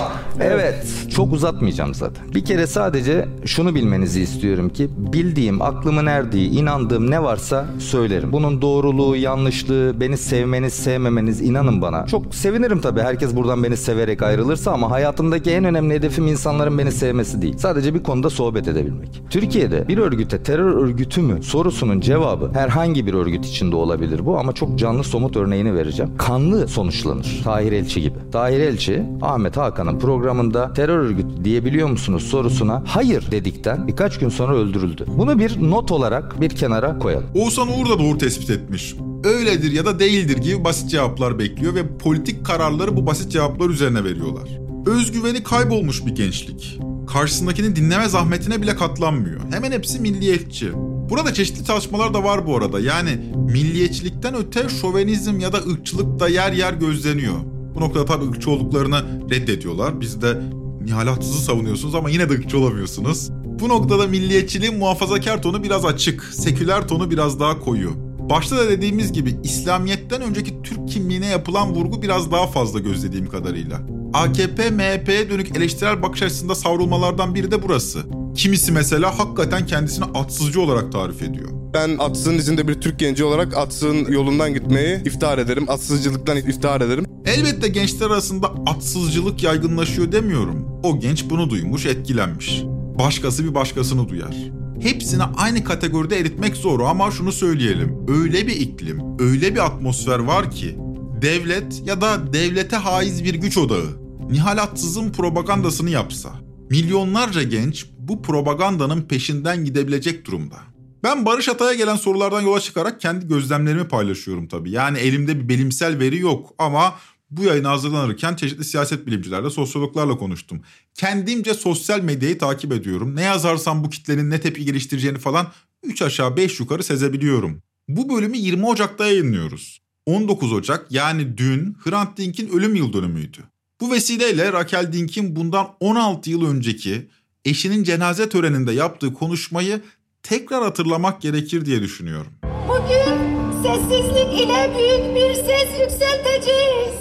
Evet, 0.40 0.86
çok 1.16 1.32
uzatmayacağım 1.32 1.94
zaten. 1.94 2.34
Bir 2.34 2.44
kere 2.44 2.66
sadece 2.66 3.28
şunu 3.44 3.74
bilmenizi 3.74 4.20
istiyorum 4.20 4.68
ki 4.68 4.90
bildiğim, 4.96 5.62
aklımın 5.62 6.06
erdiği, 6.06 6.50
inandığım 6.50 7.10
ne 7.10 7.22
varsa 7.22 7.66
söylerim. 7.78 8.32
Bunun 8.32 8.62
doğruluğu, 8.62 9.16
yanlışlığı, 9.16 10.00
beni 10.00 10.16
sevmeniz, 10.16 10.72
sevmemeniz 10.72 11.40
inanın 11.40 11.82
bana. 11.82 12.06
Çok 12.06 12.34
sevinirim 12.34 12.80
tabii 12.80 13.00
herkes 13.00 13.36
buradan 13.36 13.64
beni 13.64 13.76
severek 13.76 14.22
ayrılırsa 14.22 14.72
ama 14.72 14.90
hayatımdaki 14.90 15.50
en 15.50 15.64
önemli 15.64 15.94
hedefim 15.94 16.26
insanların 16.26 16.78
beni 16.78 16.92
sevmesi 16.92 17.42
değil. 17.42 17.58
Sadece 17.58 17.94
bir 17.94 18.02
konuda 18.02 18.30
sohbet 18.30 18.68
edebilmek. 18.68 19.22
Türkiye'de 19.30 19.88
bir 19.88 19.93
örgüte 19.98 20.42
terör 20.42 20.72
örgütü 20.72 21.22
mü 21.22 21.42
sorusunun 21.42 22.00
cevabı 22.00 22.50
herhangi 22.54 23.06
bir 23.06 23.14
örgüt 23.14 23.46
içinde 23.46 23.76
olabilir 23.76 24.26
bu 24.26 24.38
ama 24.38 24.52
çok 24.52 24.78
canlı 24.78 25.04
somut 25.04 25.36
örneğini 25.36 25.74
vereceğim. 25.74 26.16
Kanlı 26.18 26.68
sonuçlanır. 26.68 27.40
Tahir 27.44 27.72
Elçi 27.72 28.00
gibi. 28.02 28.18
Tahir 28.32 28.60
Elçi 28.60 29.02
Ahmet 29.22 29.56
Hakan'ın 29.56 29.98
programında 29.98 30.72
terör 30.72 30.98
örgütü 30.98 31.44
diyebiliyor 31.44 31.88
musunuz 31.88 32.22
sorusuna 32.22 32.82
hayır 32.86 33.30
dedikten 33.30 33.88
birkaç 33.88 34.18
gün 34.18 34.28
sonra 34.28 34.56
öldürüldü. 34.56 35.04
Bunu 35.18 35.38
bir 35.38 35.70
not 35.70 35.92
olarak 35.92 36.40
bir 36.40 36.50
kenara 36.50 36.98
koyalım. 36.98 37.26
Oğuzhan 37.34 37.68
Uğur 37.68 37.88
da 37.88 37.98
doğru 37.98 38.18
tespit 38.18 38.50
etmiş. 38.50 38.94
Öyledir 39.24 39.72
ya 39.72 39.86
da 39.86 39.98
değildir 39.98 40.36
gibi 40.36 40.64
basit 40.64 40.90
cevaplar 40.90 41.38
bekliyor 41.38 41.74
ve 41.74 41.98
politik 41.98 42.46
kararları 42.46 42.96
bu 42.96 43.06
basit 43.06 43.32
cevaplar 43.32 43.68
üzerine 43.68 44.04
veriyorlar. 44.04 44.48
Özgüveni 44.86 45.42
kaybolmuş 45.42 46.06
bir 46.06 46.14
gençlik. 46.14 46.80
Karşısındakini 47.06 47.76
dinleme 47.76 48.08
zahmetine 48.08 48.62
bile 48.62 48.76
katlanmıyor. 48.76 49.40
Hemen 49.52 49.72
hepsi 49.72 50.00
milliyetçi. 50.00 50.72
Burada 51.10 51.34
çeşitli 51.34 51.64
tartışmalar 51.64 52.14
da 52.14 52.24
var 52.24 52.46
bu 52.46 52.56
arada. 52.56 52.80
Yani 52.80 53.10
milliyetçilikten 53.34 54.34
öte 54.34 54.68
şovenizm 54.68 55.40
ya 55.40 55.52
da 55.52 55.58
ırkçılık 55.58 56.20
da 56.20 56.28
yer 56.28 56.52
yer 56.52 56.72
gözleniyor. 56.72 57.34
Bu 57.74 57.80
noktada 57.80 58.04
tabii 58.04 58.24
ırkçı 58.24 58.50
olduklarını 58.50 59.02
reddediyorlar. 59.30 60.00
Biz 60.00 60.22
de 60.22 60.40
Nihal 60.84 61.06
Atsız'ı 61.06 61.44
savunuyorsunuz 61.44 61.94
ama 61.94 62.10
yine 62.10 62.28
de 62.28 62.32
ırkçı 62.32 62.58
olamıyorsunuz. 62.58 63.30
Bu 63.60 63.68
noktada 63.68 64.06
milliyetçiliğin 64.06 64.78
muhafazakar 64.78 65.42
tonu 65.42 65.62
biraz 65.62 65.84
açık, 65.84 66.24
seküler 66.24 66.88
tonu 66.88 67.10
biraz 67.10 67.40
daha 67.40 67.60
koyu. 67.60 67.90
Başta 68.30 68.56
da 68.56 68.70
dediğimiz 68.70 69.12
gibi 69.12 69.36
İslamiyet'ten 69.44 70.22
önceki 70.22 70.62
Türk 70.62 70.88
kimliğine 70.88 71.26
yapılan 71.26 71.74
vurgu 71.74 72.02
biraz 72.02 72.32
daha 72.32 72.46
fazla 72.46 72.78
gözlediğim 72.78 73.26
kadarıyla. 73.26 73.80
AKP, 74.14 74.70
MHP'ye 74.70 75.30
dönük 75.30 75.56
eleştirel 75.56 76.02
bakış 76.02 76.22
açısında 76.22 76.54
savrulmalardan 76.54 77.34
biri 77.34 77.50
de 77.50 77.62
burası. 77.62 78.02
Kimisi 78.34 78.72
mesela 78.72 79.18
hakikaten 79.18 79.66
kendisini 79.66 80.04
atsızcı 80.04 80.60
olarak 80.60 80.92
tarif 80.92 81.22
ediyor. 81.22 81.48
Ben 81.74 81.98
Atsız'ın 81.98 82.38
izinde 82.38 82.68
bir 82.68 82.74
Türk 82.74 82.98
genci 82.98 83.24
olarak 83.24 83.56
Atsız'ın 83.56 84.12
yolundan 84.12 84.54
gitmeyi 84.54 85.02
iftihar 85.04 85.38
ederim. 85.38 85.70
Atsızcılıktan 85.70 86.36
iftihar 86.36 86.80
ederim. 86.80 87.04
Elbette 87.24 87.68
gençler 87.68 88.06
arasında 88.06 88.46
atsızcılık 88.66 89.42
yaygınlaşıyor 89.42 90.12
demiyorum. 90.12 90.80
O 90.82 91.00
genç 91.00 91.30
bunu 91.30 91.50
duymuş, 91.50 91.86
etkilenmiş. 91.86 92.62
Başkası 92.98 93.44
bir 93.44 93.54
başkasını 93.54 94.08
duyar. 94.08 94.36
Hepsini 94.80 95.22
aynı 95.22 95.64
kategoride 95.64 96.18
eritmek 96.18 96.56
zor 96.56 96.80
ama 96.80 97.10
şunu 97.10 97.32
söyleyelim. 97.32 98.06
Öyle 98.08 98.46
bir 98.46 98.56
iklim, 98.56 99.00
öyle 99.18 99.54
bir 99.54 99.64
atmosfer 99.64 100.18
var 100.18 100.50
ki 100.50 100.76
devlet 101.22 101.82
ya 101.86 102.00
da 102.00 102.32
devlete 102.32 102.76
haiz 102.76 103.24
bir 103.24 103.34
güç 103.34 103.58
odağı 103.58 104.03
Nihal 104.34 104.58
Atsız'ın 104.58 105.12
propagandasını 105.12 105.90
yapsa 105.90 106.32
milyonlarca 106.70 107.42
genç 107.42 107.86
bu 107.98 108.22
propagandanın 108.22 109.02
peşinden 109.02 109.64
gidebilecek 109.64 110.26
durumda. 110.26 110.56
Ben 111.02 111.26
Barış 111.26 111.48
Atay'a 111.48 111.74
gelen 111.74 111.96
sorulardan 111.96 112.40
yola 112.40 112.60
çıkarak 112.60 113.00
kendi 113.00 113.28
gözlemlerimi 113.28 113.88
paylaşıyorum 113.88 114.48
tabii. 114.48 114.70
Yani 114.70 114.98
elimde 114.98 115.40
bir 115.40 115.48
bilimsel 115.48 115.98
veri 115.98 116.18
yok 116.18 116.54
ama 116.58 116.94
bu 117.30 117.44
yayına 117.44 117.70
hazırlanırken 117.70 118.34
çeşitli 118.34 118.64
siyaset 118.64 119.06
bilimcilerle, 119.06 119.50
sosyologlarla 119.50 120.18
konuştum. 120.18 120.62
Kendimce 120.94 121.54
sosyal 121.54 122.00
medyayı 122.00 122.38
takip 122.38 122.72
ediyorum. 122.72 123.16
Ne 123.16 123.22
yazarsam 123.22 123.84
bu 123.84 123.90
kitlenin 123.90 124.30
ne 124.30 124.40
tepki 124.40 124.64
geliştireceğini 124.64 125.18
falan 125.18 125.46
3 125.82 126.02
aşağı 126.02 126.36
5 126.36 126.60
yukarı 126.60 126.82
sezebiliyorum. 126.82 127.62
Bu 127.88 128.16
bölümü 128.16 128.36
20 128.36 128.66
Ocak'ta 128.66 129.06
yayınlıyoruz. 129.06 129.80
19 130.06 130.52
Ocak 130.52 130.86
yani 130.90 131.38
dün 131.38 131.76
Hrant 131.84 132.18
Dink'in 132.18 132.48
ölüm 132.48 132.74
yıl 132.74 132.92
dönümüydü. 132.92 133.53
Bu 133.84 133.90
vesileyle 133.90 134.52
Raquel 134.52 134.92
Dink'in 134.92 135.36
bundan 135.36 135.68
16 135.80 136.30
yıl 136.30 136.50
önceki 136.50 137.08
eşinin 137.44 137.84
cenaze 137.84 138.28
töreninde 138.28 138.72
yaptığı 138.72 139.14
konuşmayı 139.14 139.80
tekrar 140.22 140.62
hatırlamak 140.62 141.20
gerekir 141.20 141.66
diye 141.66 141.82
düşünüyorum. 141.82 142.32
Bugün 142.68 143.18
sessizlik 143.62 144.40
ile 144.40 144.72
büyük 144.76 145.14
bir 145.16 145.34
ses 145.34 145.80
yükselteceğiz. 145.80 146.94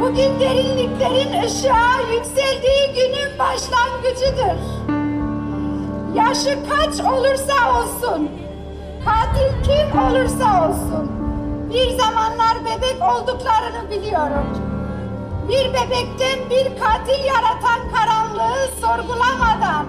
Bugün 0.00 0.40
derinliklerin 0.40 1.46
ışığa 1.46 2.00
yükseldiği 2.14 2.86
günün 2.94 3.38
başlangıcıdır. 3.38 4.58
Yaşı 6.14 6.58
kaç 6.68 7.00
olursa 7.00 7.80
olsun, 7.80 8.30
katil 9.04 9.64
kim 9.64 9.98
olursa 9.98 10.68
olsun, 10.68 11.10
bir 11.74 11.98
zamanlar 11.98 12.64
bebek 12.64 13.02
olduklarını 13.02 13.90
biliyorum. 13.90 14.65
Bir 15.48 15.68
bebekten 15.68 16.50
bir 16.50 16.80
katil 16.80 17.24
yaratan 17.24 17.80
karanlığı 17.94 18.70
sorgulamadan 18.80 19.86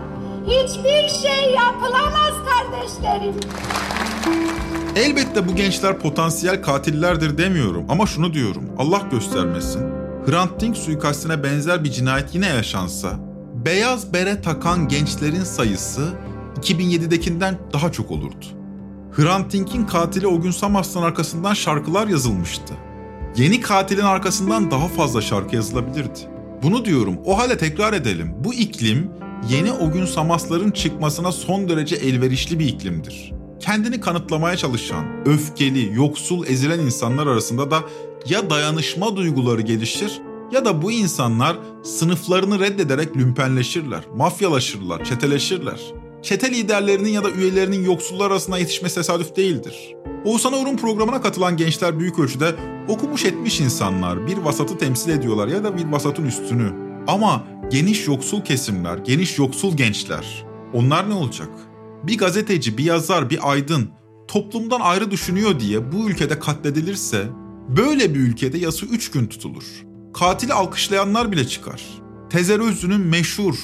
hiçbir 0.48 1.10
şey 1.28 1.54
yapılamaz 1.54 2.34
kardeşlerim. 2.50 3.36
Elbette 4.96 5.48
bu 5.48 5.56
gençler 5.56 6.00
potansiyel 6.00 6.62
katillerdir 6.62 7.38
demiyorum 7.38 7.86
ama 7.90 8.06
şunu 8.06 8.34
diyorum. 8.34 8.64
Allah 8.78 9.02
göstermesin. 9.12 9.82
Hrant 10.26 10.62
Dink 10.62 10.78
suikastine 10.78 11.44
benzer 11.44 11.84
bir 11.84 11.92
cinayet 11.92 12.36
yine 12.36 12.48
yaşansa, 12.48 13.20
beyaz 13.66 14.14
bere 14.14 14.42
takan 14.42 14.88
gençlerin 14.88 15.44
sayısı 15.44 16.14
2007'dekinden 16.62 17.58
daha 17.74 17.92
çok 17.92 18.12
olurdu. 18.12 18.46
Hrant 19.12 19.54
Dink'in 19.54 19.86
katili 19.86 20.28
o 20.28 20.42
gün 20.42 20.52
Samas'tan 20.52 21.04
arkasından 21.04 21.54
şarkılar 21.54 22.08
yazılmıştı. 22.08 22.74
Yeni 23.38 23.62
katilin 23.62 24.02
arkasından 24.02 24.72
daha 24.72 24.88
fazla 24.88 25.22
şarkı 25.22 25.56
yazılabilirdi. 25.56 26.20
Bunu 26.64 26.86
diyorum 26.86 27.18
o 27.26 27.38
hale 27.38 27.58
tekrar 27.58 27.94
edelim. 27.94 28.34
Bu 28.44 28.54
iklim 28.54 29.12
yeni 29.50 29.72
o 29.72 29.92
gün 29.92 30.06
samasların 30.06 30.72
çıkmasına 30.72 31.32
son 31.32 31.70
derece 31.70 31.96
elverişli 31.96 32.60
bir 32.60 32.68
iklimdir. 32.68 33.34
Kendini 33.60 34.02
kanıtlamaya 34.02 34.58
çalışan, 34.58 35.06
öfkeli, 35.26 35.96
yoksul, 35.96 36.48
ezilen 36.48 36.80
insanlar 36.80 37.28
arasında 37.28 37.72
da 37.72 37.84
ya 38.30 38.50
dayanışma 38.50 39.16
duyguları 39.16 39.62
gelişir 39.62 40.22
ya 40.52 40.66
da 40.66 40.82
bu 40.82 40.92
insanlar 40.92 41.58
sınıflarını 41.84 42.60
reddederek 42.60 43.18
lümpenleşirler, 43.18 44.04
mafyalaşırlar, 44.16 45.04
çeteleşirler. 45.04 45.80
Çete 46.22 46.52
liderlerinin 46.52 47.10
ya 47.10 47.24
da 47.24 47.32
üyelerinin 47.32 47.86
yoksullar 47.86 48.32
arasında 48.32 48.58
yetişmesi 48.58 48.96
tesadüf 48.96 49.36
değildir. 49.36 49.96
Oğuzhan 50.26 50.54
Uğur'un 50.54 50.78
programına 50.78 51.22
katılan 51.22 51.58
gençler 51.58 52.00
büyük 52.00 52.20
ölçüde 52.20 52.56
okumuş 52.88 53.26
etmiş 53.26 53.60
insanlar, 53.60 54.28
bir 54.28 54.38
vasatı 54.38 54.78
temsil 54.78 55.10
ediyorlar 55.10 55.48
ya 55.48 55.64
da 55.64 55.78
bir 55.78 55.86
vasatın 55.86 56.26
üstünü. 56.26 56.74
Ama 57.08 57.44
geniş 57.72 58.08
yoksul 58.08 58.42
kesimler, 58.42 58.98
geniş 58.98 59.38
yoksul 59.38 59.78
gençler, 59.78 60.46
onlar 60.74 61.10
ne 61.10 61.14
olacak? 61.14 61.50
Bir 62.04 62.18
gazeteci, 62.18 62.78
bir 62.78 62.84
yazar, 62.84 63.30
bir 63.30 63.52
aydın 63.52 63.90
toplumdan 64.28 64.80
ayrı 64.80 65.12
düşünüyor 65.12 65.60
diye 65.60 65.92
bu 65.92 66.10
ülkede 66.10 66.40
katledilirse 66.40 67.28
böyle 67.78 68.14
bir 68.14 68.20
ülkede 68.20 68.58
yası 68.58 68.86
3 68.86 69.12
gün 69.12 69.28
tutulur. 69.28 69.64
Katili 70.14 70.54
alkışlayanlar 70.54 71.32
bile 71.32 71.48
çıkar. 71.48 71.84
Tezer 72.30 72.60
Özlü'nün 72.60 73.02
meşhur 73.02 73.56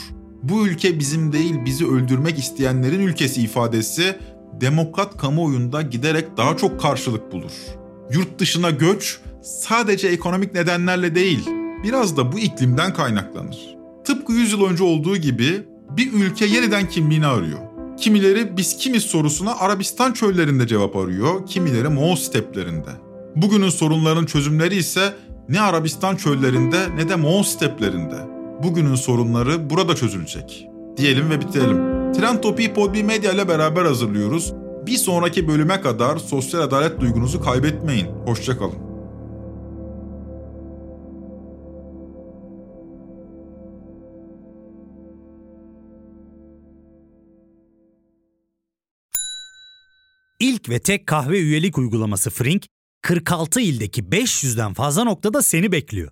bu 0.43 0.67
ülke 0.67 0.99
bizim 0.99 1.33
değil 1.33 1.55
bizi 1.65 1.87
öldürmek 1.87 2.39
isteyenlerin 2.39 2.99
ülkesi 2.99 3.41
ifadesi 3.41 4.17
demokrat 4.61 5.17
kamuoyunda 5.17 5.81
giderek 5.81 6.37
daha 6.37 6.57
çok 6.57 6.81
karşılık 6.81 7.31
bulur. 7.31 7.51
Yurt 8.13 8.39
dışına 8.39 8.69
göç 8.69 9.19
sadece 9.41 10.07
ekonomik 10.07 10.53
nedenlerle 10.53 11.15
değil, 11.15 11.49
biraz 11.83 12.17
da 12.17 12.31
bu 12.31 12.39
iklimden 12.39 12.93
kaynaklanır. 12.93 13.75
Tıpkı 14.05 14.33
100 14.33 14.51
yıl 14.51 14.65
önce 14.65 14.83
olduğu 14.83 15.17
gibi 15.17 15.63
bir 15.97 16.13
ülke 16.13 16.45
yeniden 16.45 16.89
kimliğini 16.89 17.27
arıyor. 17.27 17.59
Kimileri 17.97 18.57
biz 18.57 18.77
kimiz 18.77 19.03
sorusuna 19.03 19.55
Arabistan 19.55 20.13
çöllerinde 20.13 20.67
cevap 20.67 20.95
arıyor, 20.95 21.45
kimileri 21.45 21.89
Moğol 21.89 22.15
steplerinde. 22.15 22.89
Bugünün 23.35 23.69
sorunların 23.69 24.25
çözümleri 24.25 24.75
ise 24.75 25.13
ne 25.49 25.61
Arabistan 25.61 26.15
çöllerinde 26.15 26.95
ne 26.95 27.09
de 27.09 27.15
Moğol 27.15 27.43
steplerinde. 27.43 28.32
Bugünün 28.63 28.95
sorunları 28.95 29.69
burada 29.69 29.95
çözülecek. 29.95 30.67
Diyelim 30.97 31.29
ve 31.29 31.41
bitirelim. 31.41 31.77
Trend 32.13 32.39
Topi'yi 32.41 32.73
Podbi 32.73 33.03
Medya 33.03 33.31
ile 33.31 33.47
beraber 33.47 33.85
hazırlıyoruz. 33.85 34.53
Bir 34.85 34.97
sonraki 34.97 35.47
bölüme 35.47 35.81
kadar 35.81 36.17
sosyal 36.17 36.61
adalet 36.61 36.99
duygunuzu 36.99 37.41
kaybetmeyin. 37.41 38.07
Hoşçakalın. 38.25 38.77
İlk 50.39 50.69
ve 50.69 50.79
tek 50.79 51.07
kahve 51.07 51.39
üyelik 51.39 51.77
uygulaması 51.77 52.29
Frink, 52.29 52.65
46 53.01 53.61
ildeki 53.61 54.03
500'den 54.03 54.73
fazla 54.73 55.03
noktada 55.03 55.41
seni 55.41 55.71
bekliyor. 55.71 56.11